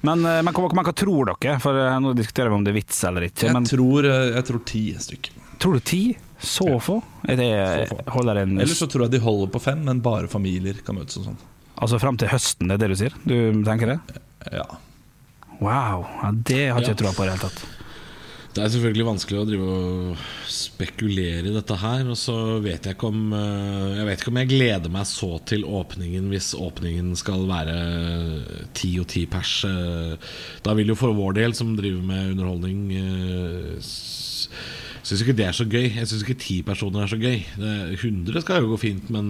[0.07, 1.57] Men, eh, men, hva, hva tror dere?
[1.63, 3.49] For eh, Nå diskuterer vi om det er vits eller ikke.
[3.51, 5.43] Jeg, tror, eh, jeg tror ti stykker.
[5.59, 6.03] tror du ti?
[6.39, 7.01] Så få?
[7.27, 8.01] Det, Så få.
[8.19, 11.17] holder en Eller så tror jeg de holder på fem, men bare familier kan møtes
[11.19, 11.39] og sånn.
[11.77, 13.17] Altså fram til høsten, det er det du sier?
[13.29, 13.37] Du
[13.67, 13.99] tenker det?
[14.55, 14.65] Ja.
[15.61, 17.01] Wow, ja, det har ikke jeg Ja.
[17.03, 17.65] troa på i det hele tatt.
[18.57, 22.07] Det er selvfølgelig vanskelig å drive og spekulere i dette her.
[22.09, 25.29] Og så vet jeg ikke om eh, Jeg vet ikke om jeg gleder meg så
[25.45, 27.77] til åpningen hvis åpningen skal være
[28.73, 29.53] ti og ti pers.
[29.69, 30.17] eh.
[30.65, 33.77] Da vil jo for vår del, som driver med underholdning eh,
[35.07, 35.93] Syns ikke det er så gøy.
[35.95, 37.37] Jeg syns ikke ti personer er så gøy.
[37.95, 39.29] 100 skal jo gå fint, men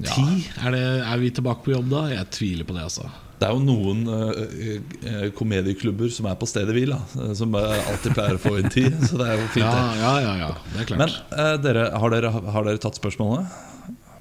[0.00, 0.66] eh, Ja.
[0.66, 2.06] Er, det, er vi tilbake på jobb da?
[2.12, 3.06] Jeg tviler på det, altså.
[3.34, 8.14] Det er jo noen eh, komedieklubber som er på stedet hvil, da, eh, som alltid
[8.14, 8.94] pleier å få inn tid.
[9.08, 9.66] Så det er jo fint.
[9.66, 11.02] Ja, det ja, ja, ja, det er klart.
[11.02, 13.50] Men uh, dere, har, dere, har dere tatt spørsmålene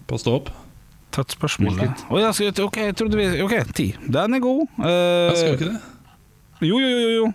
[0.09, 0.49] på Stå opp?
[1.13, 2.03] Tatt spørsmålet.
[2.09, 3.91] Oh, ja, skal- ok, jeg trodde vi Ok, ti.
[4.01, 4.65] Den er god.
[4.81, 5.79] Uh, Jeg skal jo ikke det?
[6.63, 7.31] jo, jo, jo, jo.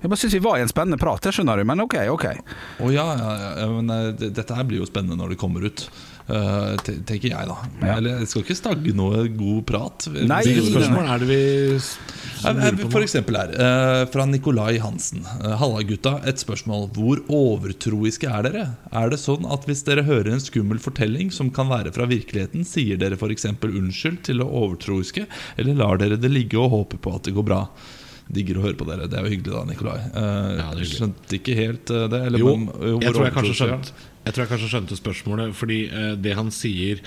[0.00, 2.24] Jeg bare syns vi var i en spennende prat, jeg skjønner du, men ok, ok.
[2.30, 3.32] Å oh, ja, ja,
[3.64, 5.82] ja, men dette her blir jo spennende når det kommer ut.
[6.30, 7.56] Eh, te- tenker jeg, da.
[7.82, 7.96] Ja.
[7.98, 10.06] Eller jeg skal ikke stagge noe god prat.
[10.14, 11.40] Nei, spørsmål er det vi
[11.78, 11.96] s-
[12.40, 15.20] Eh, lurer på For eksempel her, eh, fra Nikolai Hansen.
[15.44, 16.86] Eh, Halla gutta, et spørsmål.
[16.96, 18.62] Hvor overtroiske er dere?
[18.92, 22.64] Er det sånn at hvis dere hører en skummel fortelling som kan være fra virkeligheten,
[22.64, 23.44] sier dere f.eks.
[23.50, 25.26] unnskyld til det overtroiske,
[25.58, 27.66] eller lar dere det ligge og håper på at det går bra?
[28.30, 29.08] Digger å høre på dere.
[29.10, 29.98] Det er jo hyggelig da, Nikolai.
[30.14, 30.90] Uh, Ja, hyggelig.
[31.00, 32.20] skjønte ikke helt eh, det.
[32.28, 33.92] Eller, Jo, men, jo, jeg tror jeg kanskje skjønte
[34.30, 37.00] Jeg tror jeg kanskje skjønte spørsmålet Fordi eh, det han sier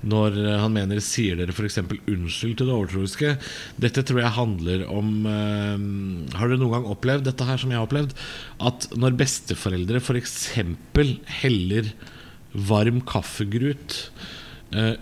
[0.00, 3.34] Når eh, han mener Sier dere eksempel unnskyld til det overtroiske?
[3.84, 5.84] Dette tror jeg handler om eh,
[6.38, 8.16] Har dere noen gang opplevd Dette her som jeg har opplevd
[8.64, 11.92] At når besteforeldre for eksempel Heller
[12.54, 13.98] varm kaffegrut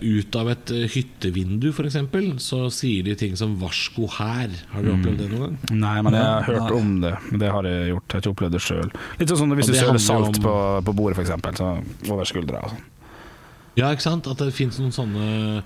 [0.01, 4.53] ut av et eh, hyttevindu, for eksempel, så sier de ting som 'varsko her'.
[4.71, 5.57] Har dere opplevd det noen gang?
[5.71, 6.79] Nei, men jeg har hørt nei.
[6.79, 7.13] om det.
[7.31, 8.07] Men Det har jeg gjort.
[8.07, 8.91] Jeg har ikke opplevd det sjøl.
[9.19, 10.55] Litt sånn hvis du søler salt om- på,
[10.85, 11.57] på bordet, f.eks.
[11.57, 12.83] Så over skuldra og sånn.
[13.75, 14.27] Ja, ikke sant?
[14.27, 15.63] At det finnes noen sånne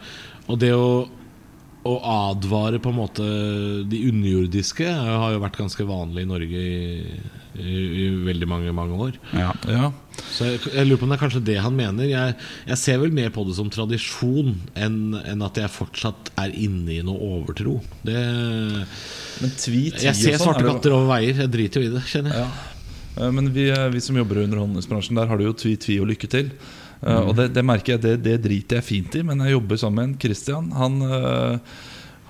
[0.48, 1.10] Og det å,
[1.88, 1.96] å
[2.32, 3.26] advare på en måte
[3.90, 7.18] de underjordiske har jo vært ganske vanlig i Norge i,
[7.58, 9.18] i, i veldig mange mange år.
[9.34, 9.52] Ja.
[9.72, 9.90] Ja.
[10.34, 12.10] Så jeg, jeg lurer på om det er kanskje det han mener.
[12.10, 12.38] Jeg,
[12.70, 16.98] jeg ser vel mer på det som tradisjon enn en at jeg fortsatt er inne
[16.98, 17.78] i noe overtro.
[18.06, 18.18] Det,
[19.42, 21.44] Men tvi, ti jeg ser sånn svarte er katter over veier.
[21.46, 22.48] Jeg driter jo i det, kjenner jeg.
[22.48, 22.74] Ja.
[23.22, 26.00] Eh, Men vi, eh, vi som jobber i underholdningsbransjen, der har du jo tvi, tvi
[26.04, 26.52] og lykke til.
[27.02, 27.28] Mm.
[27.28, 30.14] Og det, det merker jeg, det, det driter jeg fint i, men jeg jobber sammen
[30.14, 30.72] med Christian.
[30.78, 31.58] Han, uh,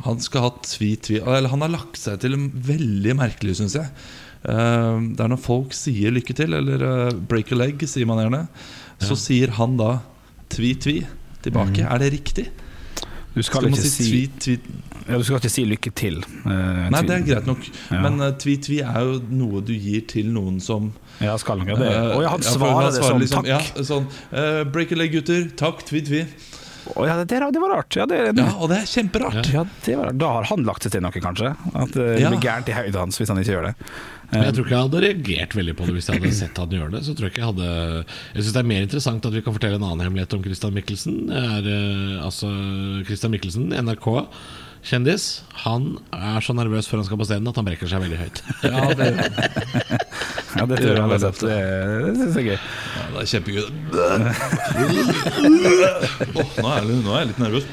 [0.06, 2.36] han skal ha tvi, tvi Eller han har lagt seg til
[2.68, 3.88] veldig merkelig, syns jeg.
[4.44, 8.46] Uh, Det er når folk sier lykke til, eller break a leg, sier man gjerne,
[9.04, 9.98] så sier han da
[10.52, 11.00] tvi, tvi
[11.46, 11.86] tilbake.
[11.86, 12.48] Er det riktig?
[13.38, 14.56] Du skal, Skal ikke si tvi, tvi
[15.08, 16.18] ja, du skal ikke si lykke til.
[16.44, 17.64] Uh, Nei, det er greit nok.
[17.94, 18.02] Ja.
[18.04, 20.90] Men uh, tvi, tvi er jo noe du gir til noen som
[21.24, 21.88] Ja, skal han det.
[21.88, 23.70] Uh, og jeg for svarer det som liksom, takk.
[23.78, 25.48] Ja, sånn uh, Break a leg, gutter.
[25.60, 26.24] Takk, tvi, tvi.
[26.96, 27.96] Oh, ja, det, det var rart.
[27.96, 29.50] Ja, det, Ja, og det er kjemperart.
[29.54, 30.20] ja, det var rart.
[30.22, 31.54] Da har han lagt seg til noe, kanskje?
[31.74, 33.74] At eh, det blir gærent i hodet hans hvis han ikke gjør det.
[34.32, 36.74] Men jeg tror ikke jeg hadde reagert veldig på det hvis jeg hadde sett han
[36.76, 37.04] gjøre det.
[37.08, 39.56] Så tror Jeg ikke jeg hadde Jeg synes det er mer interessant at vi kan
[39.56, 41.20] fortelle en annen hemmelighet om Christian Mikkelsen.
[41.30, 42.52] Det er eh, altså
[43.08, 44.10] Christian Michelsen, NRK.
[44.88, 45.24] Kjendis.
[45.66, 48.38] Han er så nervøs før han skal på scenen at han brekker seg veldig høyt.
[48.68, 49.08] Ja, det,
[50.58, 51.42] Ja, det tror jeg han har sett.
[51.44, 51.56] Det,
[52.08, 52.58] det synes jeg er gøy.
[52.58, 53.66] ja, det er kjempegøy.
[56.38, 57.66] oh, nå, er jeg, nå er jeg litt nervøs.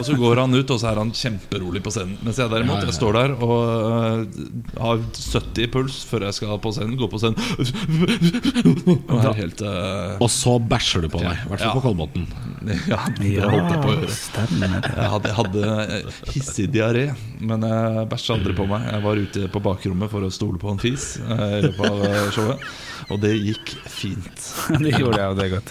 [0.00, 2.16] Og så går han ut, og så er han kjemperolig på scenen.
[2.26, 4.24] Mens jeg derimot jeg står der og uh,
[4.80, 6.96] har 70 i puls før jeg skal på scenen.
[6.98, 7.38] Gå på scenen
[9.12, 10.16] og er helt uh...
[10.24, 11.74] Og så bæsjer du på meg, I hvert fall Ja.
[11.78, 12.26] på Kolbotn.
[12.90, 14.10] Ja, det holdt jeg på å gjøre.
[14.94, 15.62] Jeg hadde, jeg hadde
[16.34, 17.06] hissig diaré,
[17.40, 18.86] men jeg bæsja aldri på meg.
[18.90, 22.02] Jeg var ute på bakrommet for å stole på en fis eh, i løpet av
[22.08, 22.66] eh, showet,
[23.10, 24.50] og det gikk fint.
[24.84, 25.70] Det gjorde jeg, og det er godt.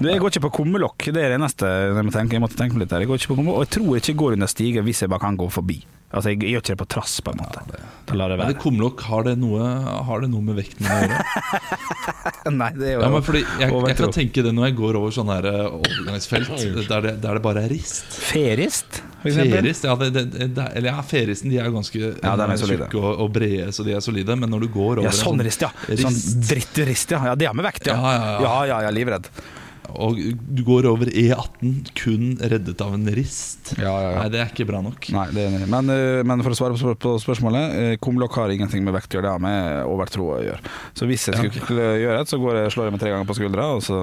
[0.00, 2.58] Du, jeg går ikke på kummelokk, det er det eneste jeg, må tenke, jeg måtte
[2.58, 3.04] tenke på litt der.
[3.04, 5.12] Jeg går ikke på kummelokk, og jeg tror ikke jeg går under stiger hvis jeg
[5.12, 5.80] bare kan gå forbi.
[6.10, 7.60] Altså, jeg, jeg gjør ikke det på trass, på en måte.
[8.08, 8.56] Da lar det det være.
[8.64, 9.66] kumlokk, har det noe,
[10.08, 11.20] har det noe med vekten å gjøre?
[12.60, 14.98] Nei, det er jo Ja, men fordi jeg, jeg kan tenke det når jeg går
[14.98, 16.50] over sånne her eh, overgangsfelt
[16.90, 18.10] der det, der det bare er rist.
[18.26, 22.46] Ferist, Ferist, ja, det, det, det, eller ja, ferisen de er jo ganske Ja, de
[22.46, 24.36] er eh, tjukke og, og brede, så de er solide.
[24.40, 25.72] Men når du går over Ja, en sånn rist, ja.
[26.00, 26.16] Sånn
[26.48, 27.20] drittrist, ja.
[27.30, 27.34] ja.
[27.36, 27.98] Det er med vekt, ja.
[28.00, 28.92] Ja, ja, ja.
[28.94, 29.28] livredd.
[29.90, 34.18] og du går over E18 kun reddet av en rist Ja, ja, ja.
[34.20, 35.08] Nei, det er ikke bra nok.
[35.12, 38.38] Nei, det er, men, eh, men for å svare på spør- på spørsmålet eh, Kumlokk
[38.38, 40.62] har ingenting med vekt å gjøre, det har med overtro å gjøre.
[40.94, 43.36] Så hvis jeg skulle gjøre det, så går jeg, slår jeg meg tre ganger på
[43.40, 43.98] skuldra, og så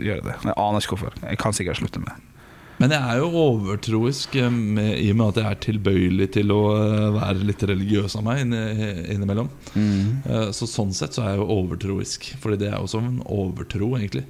[0.00, 0.38] gjør jeg det.
[0.48, 1.20] Jeg aner ikke hvorfor.
[1.28, 2.32] Jeg kan sikkert slutte med det.
[2.78, 6.50] Men jeg er jo overtroisk eh, med, i og med at jeg er tilbøyelig til
[6.52, 9.48] å eh, være litt religiøs av meg inni- innimellom.
[9.72, 10.52] Mm.
[10.52, 13.94] Så sånn sett så er jeg jo overtroisk, Fordi det er jo som en overtro,
[13.96, 14.26] egentlig.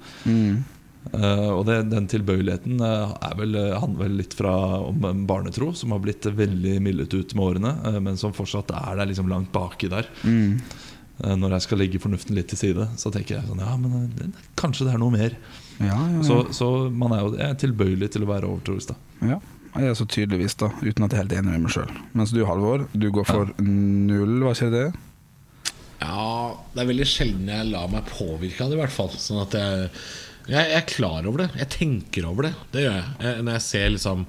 [1.14, 4.54] Eh, og det, den tilbøyeligheten eh, er vel, eh, handler vel litt fra
[4.88, 8.72] om en barnetro, som har blitt veldig mildet ut med årene, eh, men som fortsatt
[8.74, 10.08] er der liksom langt baki der.
[10.26, 13.94] Eh, Når jeg skal legge fornuften litt til side, så tenker jeg sånn Ja, men
[14.02, 15.38] eh, det, kanskje det er noe mer.
[15.82, 19.30] Ja, ja, Så, så man er jo er tilbøyelig til å være overtroisk, da.
[19.34, 19.42] ja.
[19.76, 21.90] Jeg er så tydeligvis, da, uten at jeg er helt enig med meg sjøl.
[22.16, 24.86] Mens du, Halvor, du går for null, var ikke det?
[26.00, 29.12] Ja, det er veldig sjelden jeg lar meg påvirke av det, i hvert fall.
[29.20, 29.90] Sånn at jeg,
[30.46, 31.50] jeg, jeg er klar over det.
[31.60, 32.54] Jeg tenker over det.
[32.72, 33.10] Det gjør jeg.
[33.26, 34.24] jeg når jeg ser liksom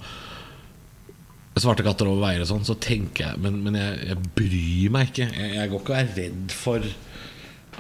[1.58, 5.12] svarte katter over veier og sånn, så tenker jeg Men, men jeg, jeg bryr meg
[5.12, 5.30] ikke.
[5.32, 6.90] Jeg, jeg går ikke og er redd for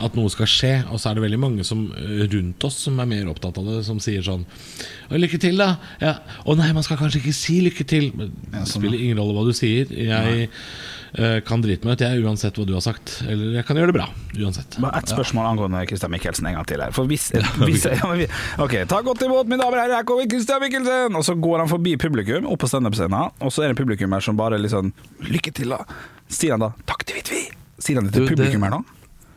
[0.04, 0.74] at noe skal skje.
[0.92, 3.66] Og så er det veldig mange som, eh, rundt oss som er mer opptatt av
[3.66, 4.46] det, som sier sånn
[5.08, 5.78] Lykke til, da!
[6.04, 6.18] Ja.
[6.44, 8.12] Å nei, man skal kanskje ikke si lykke til.
[8.18, 9.88] Men det spiller ingen rolle hva du sier.
[9.88, 10.50] Jeg
[11.16, 13.22] uh, kan drite meg ut, jeg, uansett hva du har sagt.
[13.24, 14.10] Eller jeg kan gjøre det bra.
[14.36, 14.76] Uansett.
[14.84, 16.92] Bare ett spørsmål angående Christian Michelsen en gang til her.
[16.92, 17.30] For hvis,
[17.64, 18.28] hvis ja, men vi,
[18.60, 21.16] Ok, ta godt imot, mine damer og herrer, her kommer Christian Michelsen!
[21.16, 24.12] Og så går han forbi publikum, opp på standup-scenen, og så er det en publikum
[24.18, 24.92] her som bare litt sånn
[25.24, 25.88] Lykke til, da!
[26.28, 27.34] Sier han da 'takk, til vet?
[27.80, 28.84] Sier han det til publikum her da?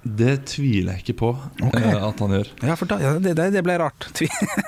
[0.02, 1.84] Det tviler jeg ikke på okay.
[1.84, 2.50] uh, at han gjør.
[2.64, 4.08] Ja, for da, ja, det, det, ble rart.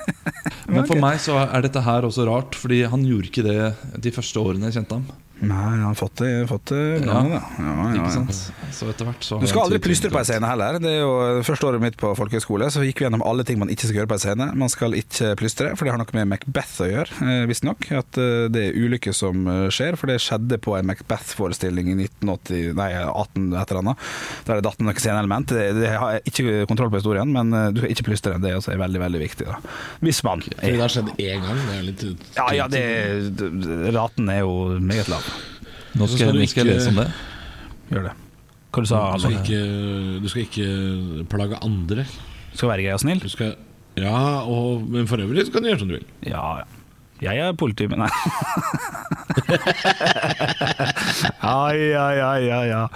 [0.72, 4.12] Men for meg så er dette her også rart, fordi han gjorde ikke det de
[4.12, 5.06] første årene jeg kjente ham.
[5.42, 7.18] Nei, han har fått det, fått det Ja.
[7.26, 7.40] ja.
[7.58, 8.36] Ja, ja, Ikke sant?
[8.72, 10.78] Så etter hvert så Du skal aldri plystre på ei scene heller.
[10.82, 13.72] Det er jo Første året mitt på folkehøyskole Så gikk vi gjennom alle ting man
[13.72, 14.48] ikke skal gjøre på ei scene.
[14.58, 17.88] Man skal ikke plystre, for det har noe med Macbeth å gjøre, eh, visstnok.
[17.98, 21.96] At eh, det er ulykker som eh, skjer, for det skjedde på en Macbeth-forestilling i
[22.06, 24.06] 1980, nei, 18 et eller annet.
[24.46, 25.52] Der det datt noen sceneelement.
[25.52, 28.38] Det, det har jeg ikke kontroll på historien, men eh, du skal ikke plystre.
[28.42, 29.48] Det er også veldig, veldig viktig.
[29.50, 29.58] Da.
[30.04, 31.62] Hvis man er, det har skjedd én gang.
[31.66, 32.06] Det er litt
[32.38, 32.84] Ja, ja, det,
[33.94, 35.31] raten er jo meget lav.
[35.94, 37.08] Nå skal, skal jeg ikke- lese om det.
[37.92, 38.12] Gjør det.
[38.72, 39.58] Hva du sa du, skal ikke,
[40.22, 42.06] du skal ikke plage andre.
[42.52, 43.20] Du Skal være grei og snill?
[43.20, 43.54] Du skal
[44.00, 46.06] Ja, og, men for øvrig så kan du gjøre som du vil.
[46.24, 46.64] Ja, ja.
[47.22, 48.08] Jeg er politi, men nei.
[51.42, 52.86] ai, ai, ai, ai, ja.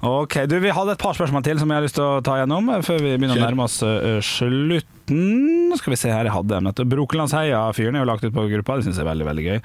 [0.00, 2.40] Ok, du, Vi hadde et par spørsmål til som jeg har lyst til å ta
[2.40, 3.80] gjennom eh, før vi begynner å nærme oss
[4.26, 4.92] slutt.
[5.06, 6.68] Nå Skal vi se her, jeg hadde en.
[6.90, 9.58] Brokelandsheia-fyren er jo lagt ut på gruppa, det syns jeg er veldig veldig gøy.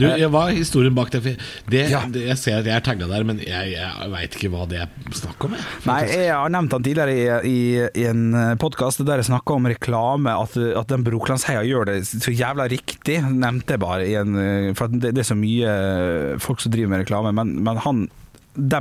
[0.00, 1.34] Du, jeg er historien bak det.
[1.68, 2.00] Det, Ja.
[2.08, 4.80] det Jeg ser at jeg er tagga der, men jeg, jeg veit ikke hva det
[4.86, 5.56] er snakk om.
[5.58, 5.66] Jeg.
[5.90, 7.58] Nei, jeg har nevnt han tidligere i, i,
[8.00, 8.24] i en
[8.62, 13.20] podkast der jeg snakka om reklame, at, at den Brokelandsheia gjør det så jævla riktig,
[13.28, 14.08] nevnte jeg bare.
[14.08, 17.34] I en, eh, for det, det er så mye eh, folk som driver med reklame,
[17.36, 18.06] men, men han
[18.54, 18.80] de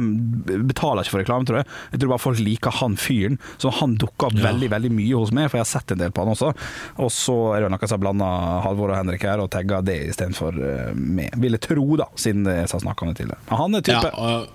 [0.67, 1.67] betaler ikke for reklame, tror jeg.
[1.93, 3.39] Jeg tror bare folk liker han fyren.
[3.61, 4.47] Så han dukker opp Ja.
[4.51, 6.53] veldig veldig mye hos meg, for jeg har sett en del på han også.
[6.97, 8.29] Og så er det noen som har blanda
[8.65, 11.33] Halvor og Henrik her og tagga det istedenfor uh, meg.
[11.37, 14.11] Ville tro, da, siden jeg sa snakkende om det han er type.
[14.11, 14.47] Ja, og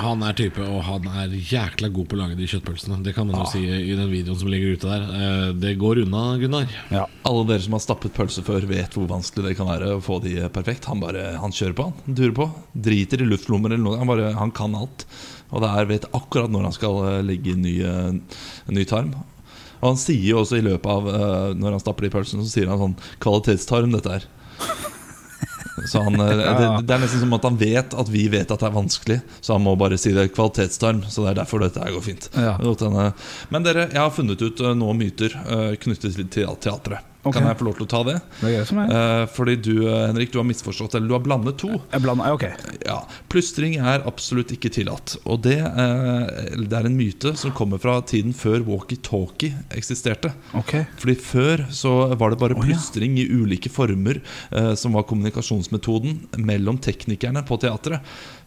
[0.00, 2.98] han er type, og han er jækla god på å lage de kjøttpølsene.
[3.04, 5.04] Det kan man jo si i den videoen som ligger ute der.
[5.16, 6.68] Eh, Det går unna, Gunnar.
[6.90, 7.06] Ja.
[7.28, 10.18] Alle dere som har stappet pølse før, vet hvor vanskelig det kan være å få
[10.24, 10.88] de perfekt.
[10.90, 12.48] Han bare, han kjører på, han durer på.
[12.88, 13.98] Driter i luftlommer eller noe.
[14.00, 15.06] Han, bare, han kan alt.
[15.50, 18.40] Og det er vet akkurat når han skal eh, legge ny, eh,
[18.72, 19.14] ny tarm.
[19.80, 21.06] Og han sier jo også i løpet av
[21.56, 24.26] Når han stapper de pølsene, så sier han sånn Kvalitetstarm, dette her.
[25.90, 28.62] Så han, eh, det, det er nesten som at han vet at vi vet at
[28.62, 31.02] det er vanskelig, så han må bare si det kvalitetstarm.
[31.10, 32.30] Så det er derfor dette her går fint.
[32.38, 32.54] Ja.
[33.50, 37.09] Men dere, jeg har funnet ut eh, noen myter eh, knyttet til teatret.
[37.20, 37.36] Ok.
[37.36, 38.14] Kan jeg få lov til å ta det?
[38.40, 38.92] Det er som er.
[38.96, 41.68] Eh, fordi du, eh, Henrik, du har misforstått, eller du har blandet to.
[42.00, 42.46] Blander, ok.
[42.86, 45.18] Ja, Plystring er absolutt ikke tillatt.
[45.28, 50.32] Og det, eh, det er en myte som kommer fra tiden før walkietalkie eksisterte.
[50.54, 50.86] Okay.
[50.96, 52.78] Fordi Før så var det bare Å, ja.
[53.04, 58.00] i ulike former eh, som var kommunikasjonsmetoden mellom teknikerne på teatret.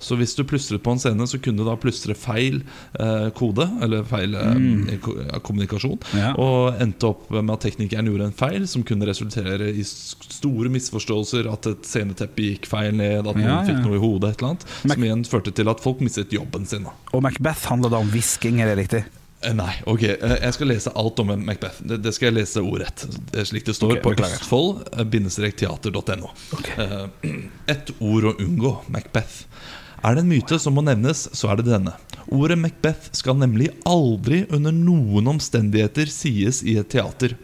[0.04, 2.56] Så hvis du plystret på en scene, så kunne du da plystre feil
[3.00, 6.20] eh, kode, eller feil eh, ko- kommunikasjon, Mm.
[6.20, 6.32] Ja.
[6.42, 11.44] og endte opp med at teknikeren gjorde en feil som kunne resultere i store misforståelser,
[11.54, 13.68] at et sceneteppe gikk feil ned, at noen Ja, ja.
[13.72, 16.34] fikk noe i hodet, et eller annet, Mac som igjen førte til at folk mistet
[16.36, 16.86] jobben sin.
[17.13, 19.04] Og Macbeth handler da om hvisking, er det riktig?
[19.44, 23.02] Eh, Nei, ok, eh, jeg skal lese alt om Macbeth Det, skal jeg lese ordrett
[23.34, 26.86] Det slik det står okay, på østfold-teater.no Okay.
[27.74, 29.44] Et ord å unngå, Macbeth
[30.04, 31.94] Er det en myte som må nevnes, så er det denne
[32.34, 37.38] Ordet Macbeth skal nemlig aldri under noen omstendigheter sies i et teater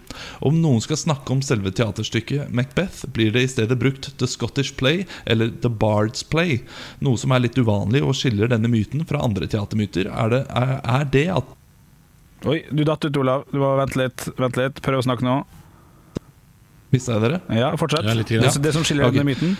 [0.43, 4.75] Om noen skal snakke om selve teaterstykket Macbeth Blir det i stedet brukt The Scottish
[4.79, 6.61] Play eller The Bard's Play
[7.05, 10.75] Noe som er litt uvanlig og skiller denne myten fra andre teatermyter Er det, er,
[10.83, 11.55] er det at
[12.47, 13.41] Oi, du datt ut, Olav.
[13.51, 14.77] Du må Vent litt, vent litt.
[14.79, 15.41] Prøv å snakke nå.
[16.93, 17.39] Mista jeg dere?
[17.51, 18.07] Ja, fortsett.
[18.07, 19.19] Ja, det, det som skiller okay.
[19.19, 19.57] denne myten.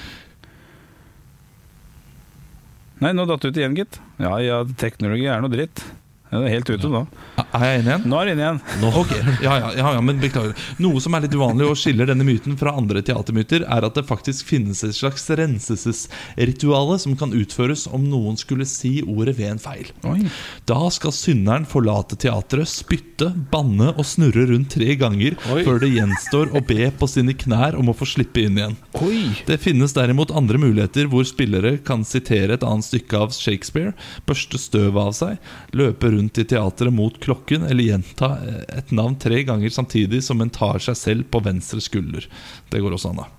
[2.99, 4.01] Nei, nå datt du ut igjen, gitt.
[4.19, 5.85] Ja ja, teknologi er noe dritt.
[6.29, 6.99] Ja, det er helt ute nå.
[7.41, 8.03] Er jeg inne igjen?
[8.11, 8.59] Nå er jeg inn igjen.
[8.99, 12.25] Ok, ja, ja, ja, ja, men beklager Noe som er litt uvanlig og skiller denne
[12.27, 17.87] myten fra andre teatermyter, er at det faktisk finnes et slags renselsesrituale som kan utføres
[17.89, 19.89] om noen skulle si ordet ved en feil.
[20.05, 20.27] Oi.
[20.69, 25.63] Da skal synderen forlate teatret, spytte, banne og snurre rundt tre ganger Oi.
[25.65, 28.77] før det gjenstår å be på sine knær om å få slippe inn igjen.
[29.01, 29.23] Oi.
[29.49, 33.95] Det finnes derimot andre muligheter hvor spillere kan sitere et annet stykke av Shakespeare,
[34.29, 35.41] børste støv av seg,
[35.73, 40.41] løpe rundt i teatret mot klokken eller gjenta eh, et navn tre ganger samtidig som
[40.43, 42.27] en tar seg selv på venstre skulder.
[42.69, 43.29] Det går også an, da.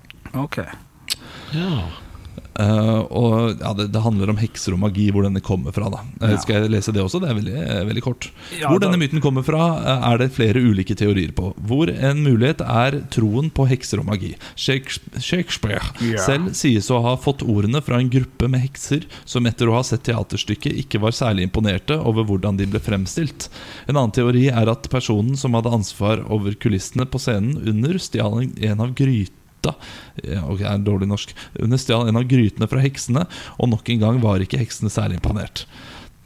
[0.41, 0.61] Ok.
[1.55, 1.75] Ja.
[2.61, 5.89] Eh, og ja, det, det handler om hekser og magi, hvor denne kommer fra.
[5.89, 6.37] da Eh, Ja.
[6.43, 7.19] Skal jeg lese det også?
[7.23, 8.29] Det er veldig, eh, veldig kort.
[8.59, 9.63] Ja, hvor da- denne myten kommer fra,
[10.11, 11.53] er det flere ulike teorier på.
[11.67, 14.35] Hvor en mulighet er troen på hekser og magi.
[15.19, 16.21] Shakespeare, yeah.
[16.25, 19.83] Selv sies å ha fått ordene fra en gruppe med hekser som etter å ha
[19.87, 23.49] sett teaterstykket ikke var særlig imponerte over hvordan de ble fremstilt.
[23.87, 28.41] En annen teori er at personen som hadde ansvar over kulissene på scenen under, stjal
[28.41, 28.95] en- av av
[29.61, 33.25] gryta ok, er dårlig norsk Hun stjal en av grytene fra heksene,
[33.59, 35.65] og nok en gang var ikke heksene særlig imponert.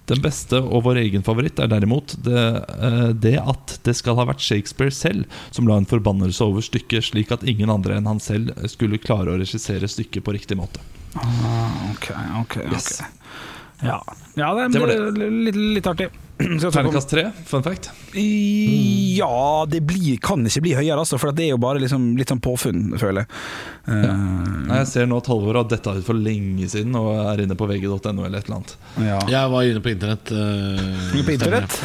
[0.06, 2.42] Den beste og vår egen favoritt er derimot det,
[2.78, 7.10] eh, det at det skal ha vært Shakespeare selv som la en forbannelse over stykket,
[7.10, 10.84] slik at ingen andre enn han selv skulle klare å regissere stykket på riktig måte.
[11.18, 12.12] Ah, ok,
[12.44, 12.74] ok, ok.
[12.76, 13.02] Yes.
[13.82, 13.98] Ja,
[14.38, 15.30] ja det, Det var det.
[15.48, 16.12] litt, litt artig.
[16.38, 17.88] Terningkast tre, fun fact.
[18.16, 22.32] Ja, det blir, kan ikke bli høyere, altså, for det er jo bare liksom, litt
[22.34, 23.30] sånn påfunn, føler jeg.
[23.86, 24.12] Ja.
[24.66, 27.56] Nei, Jeg ser nå at Halvor har detta ut for lenge siden og er inne
[27.56, 28.74] på vg.no eller et eller annet.
[29.06, 29.20] ja.
[29.32, 30.32] Jeg var inne på internett.
[30.36, 31.78] eh, På internett.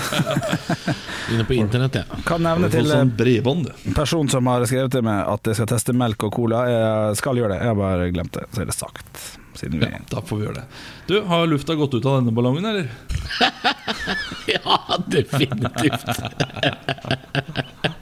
[1.31, 2.21] Inne på internett, ja.
[2.27, 5.71] kan nevne til sånn bredbånd, en person som har skrevet til meg at jeg skal
[5.77, 6.65] teste melk og cola.
[6.71, 8.49] Jeg skal gjøre det, jeg har bare glemt det.
[8.51, 9.23] Så er det sagt.
[9.61, 10.67] Siden vi Ja, da får vi gjøre det.
[11.07, 12.89] Du, Har lufta gått ut av denne ballongen, eller?
[14.51, 16.07] Ja, definitivt.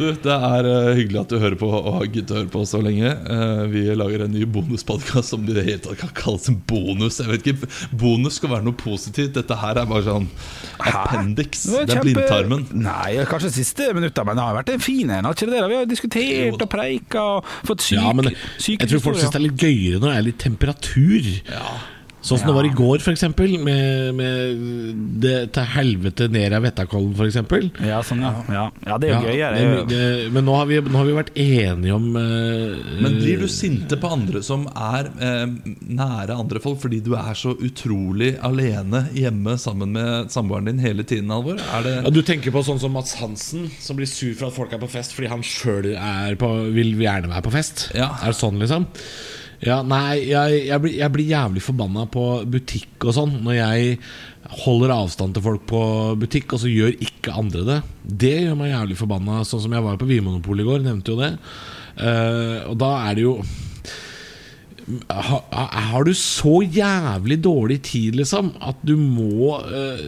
[0.00, 2.62] Du, Det er eh, hyggelig at du hører på og har giddet å høre på
[2.68, 3.10] så lenge.
[3.10, 7.18] Eh, vi lager en ny bonuspodkast som i det hele tatt kan kalles en bonus.
[7.20, 7.68] Jeg vet ikke,
[8.00, 9.34] Bonus skal være noe positivt.
[9.36, 10.30] Dette her er bare sånn
[10.80, 11.66] appendix.
[11.68, 12.66] var Det er blindtarmen.
[12.80, 15.28] Nei, kanskje siste minutta, men det har vært en fin en.
[15.52, 15.62] det det?
[15.68, 19.34] Vi har diskutert og preika og fått syk, Ja, men syke jeg tror folk syns
[19.34, 21.32] det er litt gøyere når det er litt temperatur.
[22.20, 23.22] Sånn som det var i går, f.eks.
[23.64, 27.38] Med, med det til helvete ned av Vettakollen, f.eks.
[27.88, 28.32] Ja, sånn, ja.
[28.52, 28.64] ja.
[28.84, 29.62] Ja, det er Ja, jo gøyere.
[29.70, 33.40] men, det- men nå har, vi, nå har vi vært enige om uh, Men blir
[33.40, 35.46] du sinte på andre som er uh,
[35.80, 41.02] nære andre folk fordi du er så utrolig alene hjemme sammen med samboeren din hele
[41.08, 41.56] tiden, Alvor?
[41.56, 44.56] Er det ja, Du tenker på sånn som Mats Hansen, som blir sur for at
[44.60, 45.88] folk er på fest fordi han sjøl
[46.76, 47.88] vil gjerne være på fest?
[47.96, 48.12] Ja.
[48.20, 48.84] Er det sånn, liksom?
[49.60, 53.98] Ja, nei, jeg, jeg, blir, jeg blir jævlig forbanna på butikk og sånn når jeg
[54.62, 55.80] holder avstand til folk på
[56.18, 57.76] butikk, og så gjør ikke andre det.
[58.24, 59.42] Det gjør meg jævlig forbanna.
[59.46, 61.34] Sånn som jeg var på Vinmonopolet i går, nevnte jo det.
[62.00, 63.34] Uh, og da er det jo
[65.10, 70.00] ha, ha- har du så jævlig dårlig tid, liksom, at du må uh,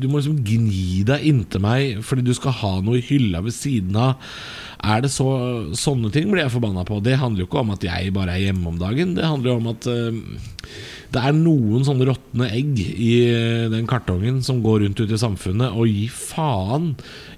[0.00, 3.56] Du må liksom gni deg inntil meg fordi du skal ha noe i hylla ved
[3.56, 4.30] siden av?
[4.84, 5.26] Er det så
[5.78, 7.00] Sånne ting blir jeg forbanna på.
[7.02, 9.16] Det handler jo ikke om at jeg bare er hjemme om dagen.
[9.18, 10.22] Det handler jo om at eh,
[11.08, 15.20] det er noen sånne råtne egg i eh, den kartongen som går rundt ute i
[15.20, 16.90] samfunnet og gir faen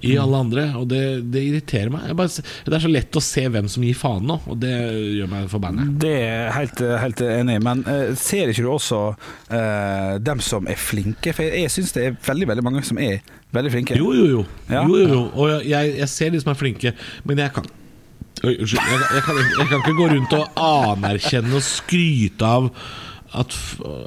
[0.07, 0.65] i alle andre.
[0.81, 2.09] Og det, det irriterer meg.
[2.19, 5.31] Bare, det er så lett å se hvem som gir faen nå, og det gjør
[5.31, 5.87] meg forbanna.
[6.03, 10.43] Det er jeg helt, helt enig i, men uh, ser ikke du også uh, dem
[10.43, 11.35] som er flinke?
[11.37, 13.21] For jeg, jeg syns det er veldig veldig mange som er
[13.55, 13.99] veldig flinke.
[14.01, 14.47] Jo, jo, jo.
[14.71, 14.83] Ja.
[14.83, 15.27] jo, jo, jo.
[15.37, 17.77] Og jeg, jeg ser de som er flinke, men jeg kan
[18.41, 18.81] Unnskyld.
[18.81, 22.71] Jeg, jeg, kan, jeg kan ikke gå rundt og anerkjenne og skryte av
[23.33, 23.55] at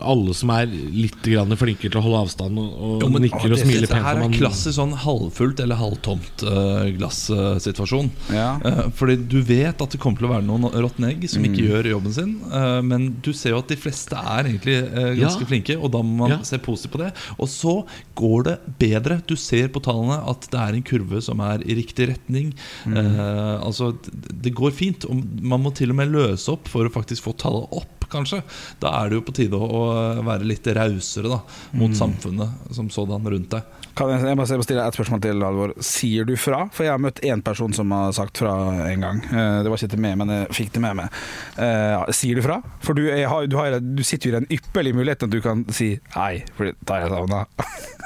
[0.04, 3.54] alle som er litt grann flinkere til å holde avstand og, og Jo, men nikker
[3.56, 8.10] og smiler pent her er man klassisk sånn halvfullt eller halvtomt uh, glassituasjon.
[8.34, 8.50] Ja.
[8.66, 11.48] uh, fordi du vet at det kommer til å være noen råtne egg som Mm.
[11.54, 12.34] ikke gjør jobben sin.
[12.52, 15.48] eh, men du ser jo at de fleste er egentlig eh, ganske Ja.
[15.50, 16.38] flinke, og da må man Ja.
[16.44, 17.12] se positivt på det.
[17.38, 19.22] Og så går det bedre.
[19.28, 22.54] Du ser på tallene at det er en kurve som er i riktig retning.
[22.86, 22.96] Mm.
[22.98, 25.06] Eh, altså, det, det går fint.
[25.06, 27.90] Og man må til og med løse opp for å faktisk få tallet opp.
[28.14, 28.44] Kanskje.
[28.80, 29.84] Da er det jo på tide å
[30.26, 31.40] være litt rausere da,
[31.74, 31.98] mot Mm.
[32.00, 33.64] samfunnet som sådan rundt deg.
[33.94, 35.74] Kan jeg, jeg må stille et spørsmål til, Alvor.
[35.86, 36.64] Sier du fra?
[36.74, 38.54] For jeg har møtt én person som har sagt fra
[38.90, 39.20] en gang.
[39.30, 41.20] Eh, Det var ikke til meg, men jeg fikk det med meg.
[41.62, 42.58] Eh, sier du fra?
[42.82, 45.42] For du, jeg har, du, har, du sitter jo i den ypperlige muligheten at du
[45.46, 47.46] kan si nei, for da har jeg savna.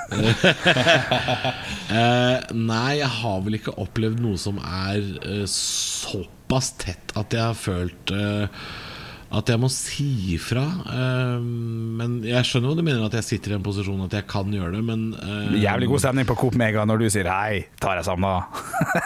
[1.87, 4.99] Eh, nei, jeg har vel ikke opplevd noe som er
[5.51, 8.47] såpass tett at jeg har følt eh,
[9.37, 10.63] at jeg må si ifra.
[10.87, 14.27] Uh, men jeg skjønner jo du mener at jeg sitter i en posisjon at jeg
[14.29, 17.65] kan gjøre det, men uh, Jævlig god stemning på Coop Mega når du sier hei,
[17.81, 18.33] tar jeg da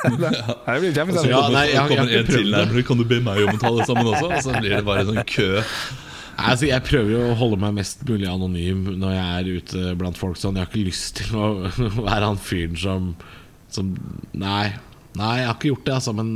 [0.12, 1.34] det blir kjempestemning.
[1.34, 2.54] Ja, nei, jeg jeg, jeg har ikke prøvd til det.
[2.58, 4.32] nærmere, kan du be meg om å ta det sammen også?
[4.32, 5.50] Og så blir det bare sånn kø.
[6.42, 10.20] Altså, jeg prøver jo å holde meg mest mulig anonym når jeg er ute blant
[10.20, 10.40] folk.
[10.40, 10.58] Sånn.
[10.58, 11.52] Jeg har ikke lyst til å
[12.08, 13.12] være han fyren som,
[13.74, 13.94] som
[14.32, 14.72] Nei.
[15.20, 16.16] Nei, jeg har ikke gjort det, altså.
[16.16, 16.36] Men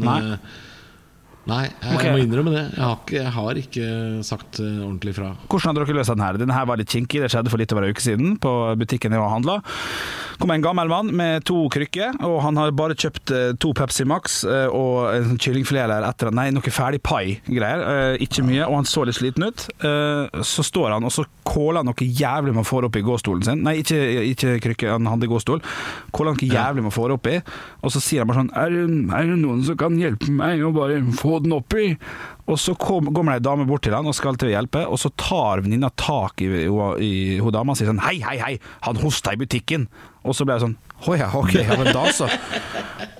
[1.46, 1.66] Nei.
[1.70, 2.12] jeg okay.
[2.14, 2.64] må innrømme det.
[2.74, 3.88] Jeg har ikke, jeg har ikke
[4.26, 5.32] sagt eh, ordentlig fra.
[5.46, 6.40] Hvordan hadde dere løst den her?
[6.42, 9.14] Denne her var litt kinkig, det skjedde for litt over en uke siden på butikken
[9.14, 9.60] jeg handla.
[10.42, 14.06] Kom en gammel mann med to krykker, og han har bare kjøpt eh, to Pepsi
[14.10, 17.84] Max eh, og en sånn kyllingfilet eller etter Nei, noe ferdig pai-greier.
[18.16, 19.68] Eh, Ikke mye, og han så litt sliten ut.
[20.46, 23.46] Så står han og så kåler han noe jævlig med å få opp i gåstolen
[23.46, 23.62] sin.
[23.66, 24.00] Nei, ikke,
[24.34, 25.62] ikke krykke, han hadde gåstol.
[26.16, 27.38] Kåler han noe jævlig med å få i,
[27.86, 30.64] og så sier han bare sånn er, det- er det noen som kan hjelpe meg
[30.66, 31.94] å bare få den oppi?
[32.46, 34.84] Og så kom, kommer det ei dame bort til han og skal til å hjelpe,
[34.86, 36.68] og så tar venninna tak i, i,
[37.02, 38.52] i hun dama og sier sånn Hei, hei, hei,
[38.86, 39.88] han hosta i butikken!
[40.26, 42.28] Og så ble jeg sånn Å ja, ok, ja, men da så.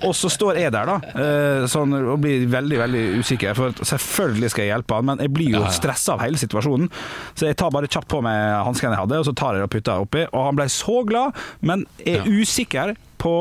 [0.06, 3.54] Og så står jeg der, da, eh, sånn, og blir veldig veldig usikker.
[3.56, 6.90] For selvfølgelig skal jeg hjelpe han, men jeg blir jo stressa av hele situasjonen.
[7.36, 9.72] Så jeg tar bare kjapt på meg hanskene jeg hadde, og så tar jeg og
[9.72, 10.26] putter oppi.
[10.32, 13.36] Og han ble så glad, men er usikker på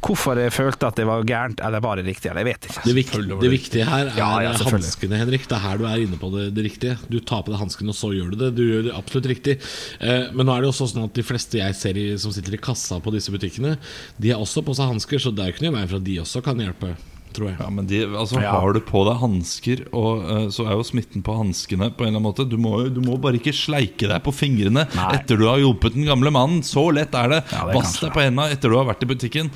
[0.00, 2.84] hvorfor jeg følte at det var gærent, eller var det riktig, eller jeg vet ikke.
[2.86, 5.46] Det, vik det viktige her er Ja, ja, hanskene, Henrik.
[5.48, 6.96] Det er her du er inne på det, det riktige.
[7.12, 8.50] Du tar på deg hanskene, og så gjør du det.
[8.56, 9.58] Du gjør det absolutt riktig.
[10.00, 12.34] Eh, men nå er det jo også sånn at de fleste jeg ser i, som
[12.34, 13.76] sitter i kassa på disse butikkene,
[14.20, 16.00] de har også på seg hansker, så det er jo ikke noe i veien for
[16.00, 16.94] at de også kan hjelpe,
[17.32, 17.56] tror jeg.
[17.60, 18.50] Ja, men de, altså, Ja.
[18.60, 22.18] Har du på deg hansker, eh, så er jo smitten på hanskene på en eller
[22.20, 22.48] annen måte.
[22.48, 25.08] Du må, du må bare ikke sleike deg på fingrene Nei.
[25.14, 26.62] etter du har hjulpet den gamle mannen.
[26.62, 27.40] Så lett er det.
[27.52, 28.06] Ja, det er Vask kanskje.
[28.06, 29.50] deg på hendene etter du har vært i butikken.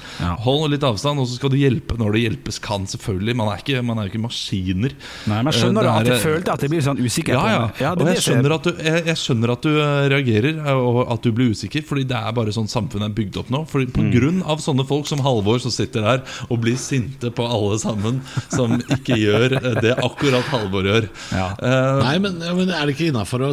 [0.45, 3.37] Hold litt avstand, og så skal du hjelpe når det hjelpes kan, selvfølgelig.
[3.37, 4.93] Man er ikke, man er ikke maskiner.
[5.27, 7.33] Nei, men Eh, skjønner du det at er- jeg følte at jeg blir sånn usikker
[7.35, 7.47] ja,
[7.81, 7.93] ja.
[7.93, 11.13] er og jeg skjønner, at du, jeg, jeg skjønner at du eh, reagerer eh, og
[11.13, 13.65] at du blir usikker, Fordi det er bare sånn samfunnet er bygd opp nå.
[13.69, 14.11] Fordi På Mm.
[14.13, 18.21] grunn av sånne folk som Halvor som sitter der og blir sinte på alle sammen
[18.53, 21.09] som ikke gjør det akkurat Halvor gjør.
[21.35, 21.51] Ja.
[21.59, 23.53] Uh, Nei, men, men er det ikke innafor å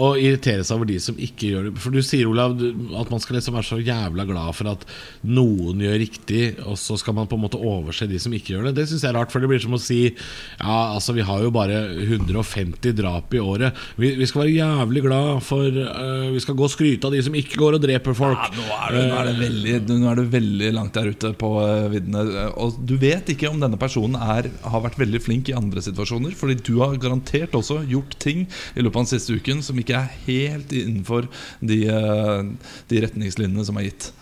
[0.00, 1.72] å irritere seg over de som ikke gjør det?
[1.82, 2.54] For du sier, Olav,
[2.98, 4.86] at man skal liksom være så jævla glad for at
[5.28, 8.70] noen gjør riktig, og så skal man på en måte overse de som ikke gjør
[8.70, 8.76] det.
[8.78, 11.42] Det syns jeg er rart, for det blir som å si Ja, altså, vi har
[11.44, 13.76] jo bare 150 drap i året.
[14.00, 17.22] Vi, vi skal være jævlig glad for uh, Vi skal gå og skryte av de
[17.24, 18.40] som ikke går og dreper folk.
[18.40, 21.32] Ja, nå, er det, nå, er det veldig, nå er det veldig langt der ute
[21.38, 22.46] på eh, viddene.
[22.62, 26.34] Og du vet ikke om denne personen er, har vært veldig flink i andre situasjoner.
[26.38, 29.81] Fordi du har garantert også gjort ting i løpet av den siste uken som ikke
[29.90, 31.26] er helt innenfor
[31.60, 32.42] de, eh,
[32.88, 34.12] de retningslinjene som er gitt.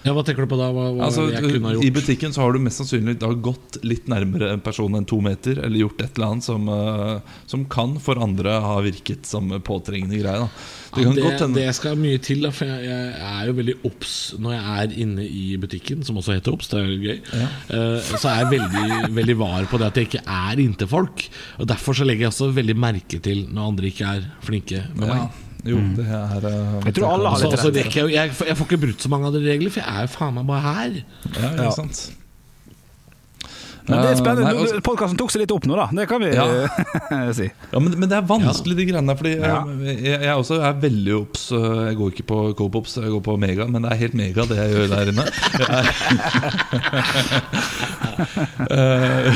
[0.00, 0.70] Ja, Hva tenker du på da?
[0.72, 3.80] Hva, hva Altså, jeg kunne ha I butikken så har du mest sannsynlig da gått
[3.84, 7.66] litt nærmere en person enn to meter, eller gjort et eller annet som, uh, som
[7.70, 10.46] kan for andre ha virket som påtrengende greie.
[10.94, 14.14] Det Ja, det, det skal mye til, da, for jeg, jeg er jo veldig obs
[14.40, 17.20] når jeg er inne i butikken, som også heter obs, det er gøy.
[17.68, 21.28] Uh, så er jeg veldig, veldig var på det at jeg ikke er inntil folk.
[21.60, 25.06] Og Derfor så legger jeg også veldig merke til når andre ikke er flinke med
[25.12, 25.46] ja, meg.
[25.66, 26.46] Jo, det er
[26.86, 27.94] Jeg tror alle har litt rett.
[27.96, 30.12] jeg, jeg, jeg får ikke brutt så mange av de regler, for jeg er jo
[30.14, 30.96] faen meg bare her.
[31.34, 32.02] Ja, ikke sant
[33.88, 34.50] Men det er Eh, spennende.
[34.54, 35.86] Uh, altså- Podkasten tok seg litt opp nå, da.
[35.92, 36.44] Det kan vi Ja.
[36.46, 37.46] eh, si.
[37.72, 39.16] Ja, men, men det er vanskelig, de greiene der.
[39.20, 39.64] Fordi Ja.
[39.86, 41.50] jeg, jeg, jeg også er veldig obs.
[41.52, 43.66] øh, Jeg går ikke på Coop Ops, jeg går på Mega.
[43.66, 45.24] Men det er helt mega, det jeg gjør der inne.
[48.70, 49.32] Eh,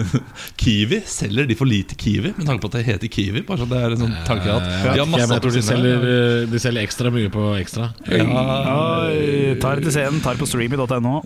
[0.60, 3.42] Kiwi selger de for lite Kiwi, med tanke på at det heter Kiwi.
[3.46, 4.48] Bare så det er en sånn tanke.
[4.50, 7.90] Jeg, De har masse tror de selger, eh, de selger ekstra mye på Ekstra.
[8.10, 11.20] Oi, tar til scenen, tar på streamy.no.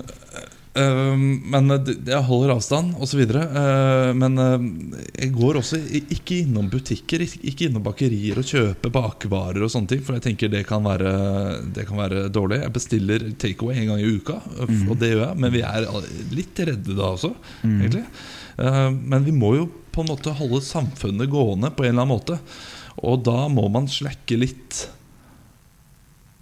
[0.79, 3.23] Um, men jeg holder avstand osv.
[3.35, 4.67] Uh, men uh,
[5.17, 10.05] jeg går også ikke innom butikker, ikke innom bakerier og kjøper bakvarer og sånne ting.
[10.07, 11.13] For jeg tenker det kan være,
[11.75, 12.61] det kan være dårlig.
[12.63, 15.41] Jeg bestiller takeaway en gang i uka, og det gjør jeg.
[15.43, 15.89] Men vi er
[16.37, 17.33] litt redde da også,
[17.65, 18.05] egentlig.
[18.59, 22.15] Uh, men vi må jo på en måte holde samfunnet gående på en eller annen
[22.15, 22.39] måte.
[23.03, 24.85] Og da må man slakke litt.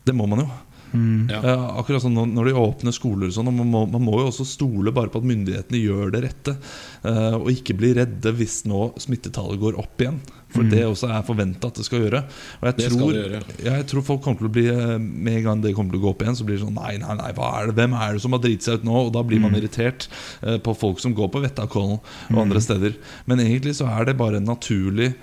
[0.07, 0.51] Det må man jo.
[0.95, 1.41] Ja.
[1.43, 4.47] Ja, akkurat sånn når- de åpner skoler sånn og man, må, man må jo også
[4.47, 6.57] stole bare på at myndighetene gjør det rette.
[7.05, 10.20] eh, og ikke bli redde hvis nå smittetallet går opp igjen.
[10.49, 12.22] For det også er forventa at det skal gjøre.
[12.62, 13.43] Og jeg Det skal tror, det gjøre.
[13.66, 16.01] ja, jeg tror folk kommer til å bli eh, Med en gang det kommer til
[16.01, 17.74] å gå opp igjen, så blir det sånn Nei, nei, nei, hva er det?
[17.76, 18.97] hvem er det som har driti seg ut nå?
[19.07, 20.09] Og da blir man irritert
[20.43, 21.99] eh, på folk som går på Vettakollen
[22.30, 22.95] og andre steder.
[23.26, 25.14] Men egentlig så er det bare en naturlig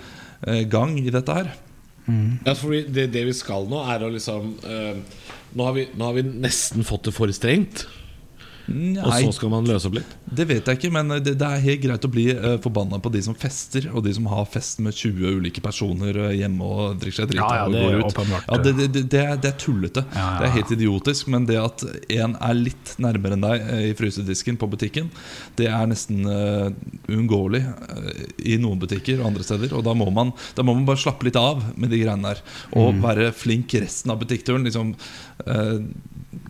[0.70, 1.54] gang i dette her.
[2.46, 4.98] Ja, for det, det vi skal nå, er å liksom eh,
[5.54, 7.86] nå, har vi, nå har vi nesten fått det for strengt,
[8.64, 10.12] og så skal man løse opp litt.
[10.24, 13.10] Det vet jeg ikke, men det, det er helt greit å bli uh, forbanna på
[13.12, 17.02] de som fester, og de som har fest med 20 ulike personer eh, hjemme og
[17.02, 18.32] drikker seg drita Ja, ja, og det går ut.
[18.48, 20.06] Ja, det, det, det, det, er, tullete.
[20.16, 21.28] Ja, ja, Det er helt idiotisk.
[21.34, 21.84] Men det at
[22.16, 25.12] en er litt nærmere enn deg eh, i frysedisken på butikken,
[25.60, 26.72] det er nesten uh,
[27.12, 28.24] uunngåelig eh,
[28.56, 29.76] i noen butikker og andre steder.
[29.76, 32.44] Og da må, man, da må man bare slappe litt av med de greiene der.
[32.80, 33.04] Og Mm.
[33.04, 34.64] være flink resten av butikkturen.
[34.64, 35.23] Liksom, eh,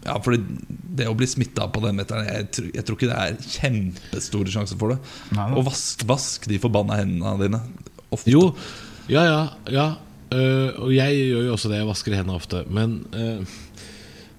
[0.04, 3.20] Ja, for det å bli smitta på den meteren jeg, tror- jeg tror ikke det
[3.20, 4.98] er kjempestore sjanser for det.
[5.36, 5.58] Nei, nei.
[5.60, 7.60] Og vask, vask de forbanna hendene dine.
[8.14, 8.32] Ofte.
[8.32, 8.50] Jo,
[9.12, 9.40] ja, ja,
[9.72, 9.86] ja.
[10.34, 11.80] Uh, og jeg gjør jo også det.
[11.82, 12.64] Jeg vasker hendene ofte.
[12.74, 13.58] Men uh,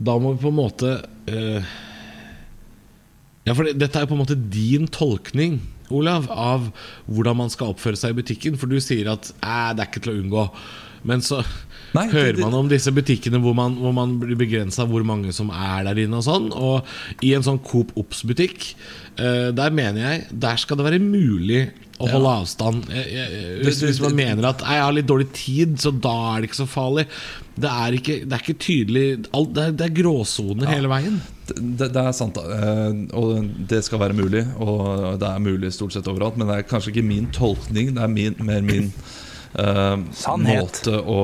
[0.05, 0.95] da må vi på en måte
[1.31, 1.75] uh,
[3.45, 5.59] Ja, for det, dette er jo på en måte din tolkning,
[5.95, 6.71] Olav, av
[7.07, 8.57] hvordan man skal oppføre seg i butikken.
[8.61, 10.45] For du sier at "Æ, det er ikke til å unngå.
[11.05, 11.43] Men så
[11.95, 15.53] Nei, hører man om disse butikkene hvor man, hvor man blir begrensa hvor mange som
[15.55, 16.51] er der inne og sånn.
[16.51, 18.73] Og i en sånn Coop Ops-butikk,
[19.19, 21.69] øh, der mener jeg Der skal det være mulig
[22.03, 22.89] å holde avstand.
[22.91, 26.43] Jeg, jeg, hvis, hvis man mener at jeg har litt dårlig tid, så da er
[26.43, 27.05] det ikke så farlig.
[27.55, 31.21] Det er ikke, det er ikke tydelig alt, det, er, det er gråsoner hele veien.
[31.47, 32.41] Det, det er sant.
[32.41, 34.43] Eh, og det skal være mulig.
[34.59, 36.41] Og det er mulig stort sett overalt.
[36.41, 38.91] Men det er kanskje ikke min tolkning, det er min, mer min
[39.59, 40.61] eh, Sannhet.
[40.65, 41.21] måte å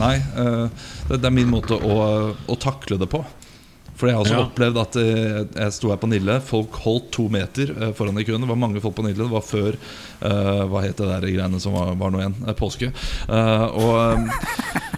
[0.00, 0.68] Nei, uh,
[1.08, 2.00] det, det er min måte å,
[2.48, 3.22] å takle det på.
[4.00, 4.44] For jeg har også Ja.
[4.46, 6.38] opplevd at jeg, jeg sto her på Nille.
[6.40, 8.40] Folk holdt to meter eh, foran i køen.
[8.40, 9.20] Det var mange folk på Nille.
[9.26, 12.38] Det var før eh, Hva het det der greiene som var, var nå igjen?
[12.48, 12.88] Eh, påske.
[13.28, 14.88] Eh, og eh,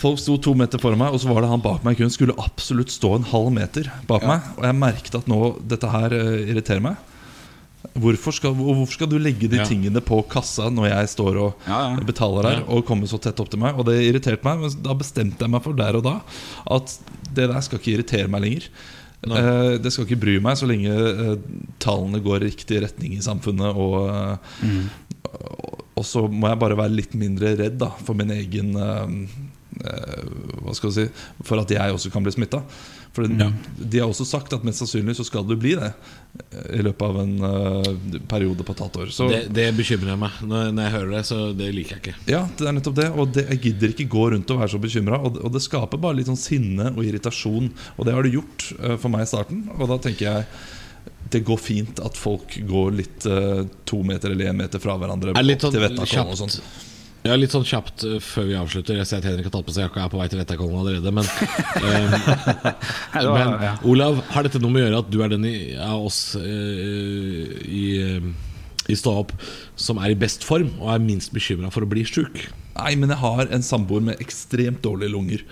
[0.00, 2.10] Folk sto to meter foran meg, og så var det han bak meg i køen.
[2.14, 4.50] Skulle absolutt stå en halv meter bak meg.
[4.58, 5.38] Og jeg merket at nå
[5.70, 6.98] dette her eh, irriterer meg.
[7.96, 9.64] Hvorfor skal, hvorfor skal du legge de Ja.
[9.64, 12.00] tingene på kassa når jeg står og Ja, ja.
[12.04, 13.78] betaler her, og kommer så tett opp til meg?
[13.78, 16.20] Og det irriterte meg, men da bestemte jeg meg for der og da
[16.70, 16.98] at
[17.32, 18.68] det der skal ikke irritere meg lenger.
[19.22, 21.36] Eh, det skal ikke bry meg så lenge eh,
[21.78, 23.74] tallene går i riktig retning i samfunnet.
[23.76, 24.90] Og, mm.
[25.24, 29.12] og, og så må jeg bare være litt mindre redd da, for min egen eh,
[29.84, 30.24] eh,
[30.64, 32.62] Hva skal jeg si For at jeg også kan bli smitta.
[33.12, 33.48] For ja.
[33.76, 37.02] de har også sagt at mest sannsynlig så skal du bli det eh, i løpet
[37.02, 39.12] av en uh, periode på et halvt år.
[39.14, 42.16] Så Det, det bekymrer meg når, når jeg hører det, så det liker jeg ikke.
[42.30, 43.08] ja, det er nettopp det.
[43.10, 45.18] Og det, jeg gidder ikke gå rundt og være så bekymra.
[45.26, 47.72] Og, og det skaper bare litt sånn sinne og irritasjon.
[47.96, 49.64] Og det har det gjort uh, for meg i starten.
[49.78, 50.52] Og da tenker jeg
[51.30, 55.34] det går fint at folk går litt uh, to meter eller én meter fra hverandre.
[55.38, 55.74] Er litt sånn
[56.06, 56.89] kjapt.
[57.26, 58.98] Ja, Litt sånn kjapt uh, før vi avslutter.
[59.00, 60.78] Jeg ser at Henrik har tatt på seg jakka og er på vei til Vettakollen
[60.80, 61.12] allerede.
[61.16, 61.26] Men,
[61.86, 63.66] um, men.
[63.90, 66.44] Olav, har dette noe med å gjøre at du er den i, av oss uh,
[66.44, 68.30] i, uh,
[68.90, 69.34] i Stå opp
[69.78, 72.46] som er i best form og er minst bekymra for å bli sjuk?
[72.78, 75.44] Nei, men jeg har en samboer med ekstremt dårlige lunger.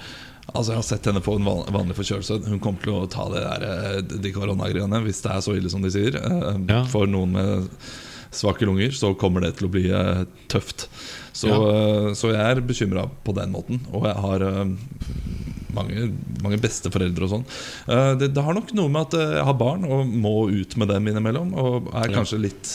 [0.55, 2.39] Altså Jeg har sett henne få en vanlig forkjølelse.
[2.49, 5.69] Hun kommer til å ta det der, eh, de koronagreiene hvis det er så ille
[5.73, 6.17] som de sier.
[6.17, 6.85] Eh, Ja.
[6.89, 7.69] For noen med
[8.33, 10.89] svake lunger så kommer det til å bli eh, tøft.
[11.39, 11.59] Så, Ja.
[11.71, 13.79] eh, så jeg er bekymra på den måten.
[13.95, 14.65] Og jeg har eh,
[15.77, 16.09] mange,
[16.43, 17.47] mange besteforeldre og sånn.
[17.87, 20.91] Eh, det, det har nok noe med at jeg har barn og må ut med
[20.91, 21.55] dem innimellom.
[21.55, 22.73] Og er kanskje litt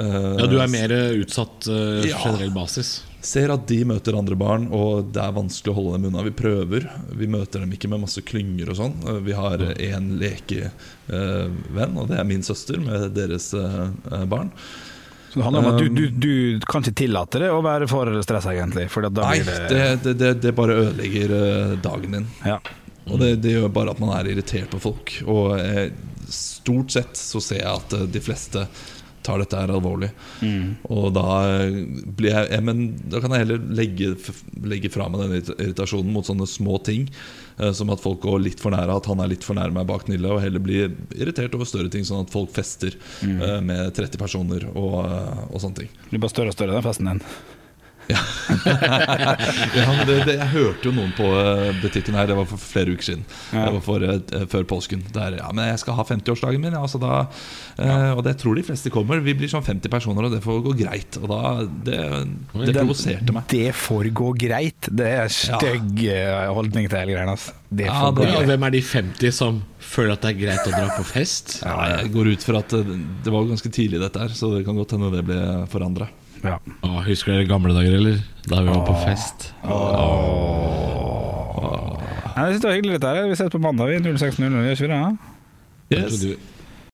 [0.00, 2.18] uh, Ja, Du er mer utsatt uh, Ja.
[2.24, 3.02] generell basis.
[3.22, 6.24] Ser at de møter andre barn, og det er vanskelig å holde dem unna.
[6.26, 6.88] Vi prøver.
[7.14, 8.96] Vi møter dem ikke med masse klynger og sånn.
[9.22, 13.52] Vi har én lekevenn, og det er min søster med deres
[14.26, 14.50] barn.
[15.32, 16.02] Så det handler om at du, du,
[16.60, 18.84] du kan ikke tillate det å være for stress, egentlig.
[18.92, 19.56] Nei, det,
[20.04, 22.30] det, det, det, bare ødelegger eh, dagen din.
[22.44, 22.60] ja.
[23.10, 25.14] Og det, det gjør bare at man er irritert på folk.
[25.26, 25.88] Og eh,
[26.30, 28.66] stort sett så ser jeg at eh, de fleste
[29.22, 30.08] tar dette her alvorlig.
[30.90, 31.26] Og da
[31.62, 31.76] eh,
[32.18, 34.12] blir jeg ja, Men da kan jeg heller legge,
[34.66, 37.08] legge fra meg denne irritasjonen mot sånne små ting.
[37.58, 39.86] eh, Som at folk går litt for nære, at han er litt for nær meg
[39.86, 40.30] bak Nille.
[40.32, 44.68] Og heller blir irritert over større ting, sånn at folk fester eh, med 30 personer
[44.74, 45.90] og, eh, og sånne ting.
[46.04, 47.22] Det blir bare større og større, den festen din.
[48.12, 52.60] Ja, men det, det, Jeg hørte jo noen på eh, butikken her, det var for
[52.60, 53.24] flere uker siden.
[53.54, 53.66] Ja.
[53.68, 55.04] Det var for, eh, Før påsken.
[55.14, 57.22] Der, ja, men jeg skal ha 50-årsdagen min, Altså da,
[57.78, 59.22] eh, og det tror de fleste kommer.
[59.24, 61.18] Vi blir sånn 50 personer, og det får gå greit.
[61.22, 61.40] Og da,
[61.88, 61.98] Det,
[62.66, 63.46] det provoserte meg.
[63.52, 64.90] Det får gå greit.
[64.92, 66.02] Det er stygg
[66.52, 67.36] holdning til hele greia.
[67.72, 68.48] Det Ja, får gå Ja, greit.
[68.52, 71.60] hvem er de 50 som føler at det er greit å dra på fest?
[71.64, 72.74] Ja, jeg går ut fra at
[73.24, 75.40] det var ganske tidlig, dette her, så det kan godt hende det ble
[75.72, 76.08] forandra.
[76.42, 76.56] Ja.
[76.82, 78.16] Åh, husker dere gamle dager, eller?
[78.50, 79.52] Da vi var på fest.
[82.32, 83.28] Nei, jeg synes det var hyggelig dette her.
[83.30, 83.92] Vi ses på mandag.
[83.92, 84.40] vi, 06.00.
[84.40, 84.98] Gjør ikke vi det?
[84.98, 85.10] ja?
[85.92, 86.36] Jeg trodde,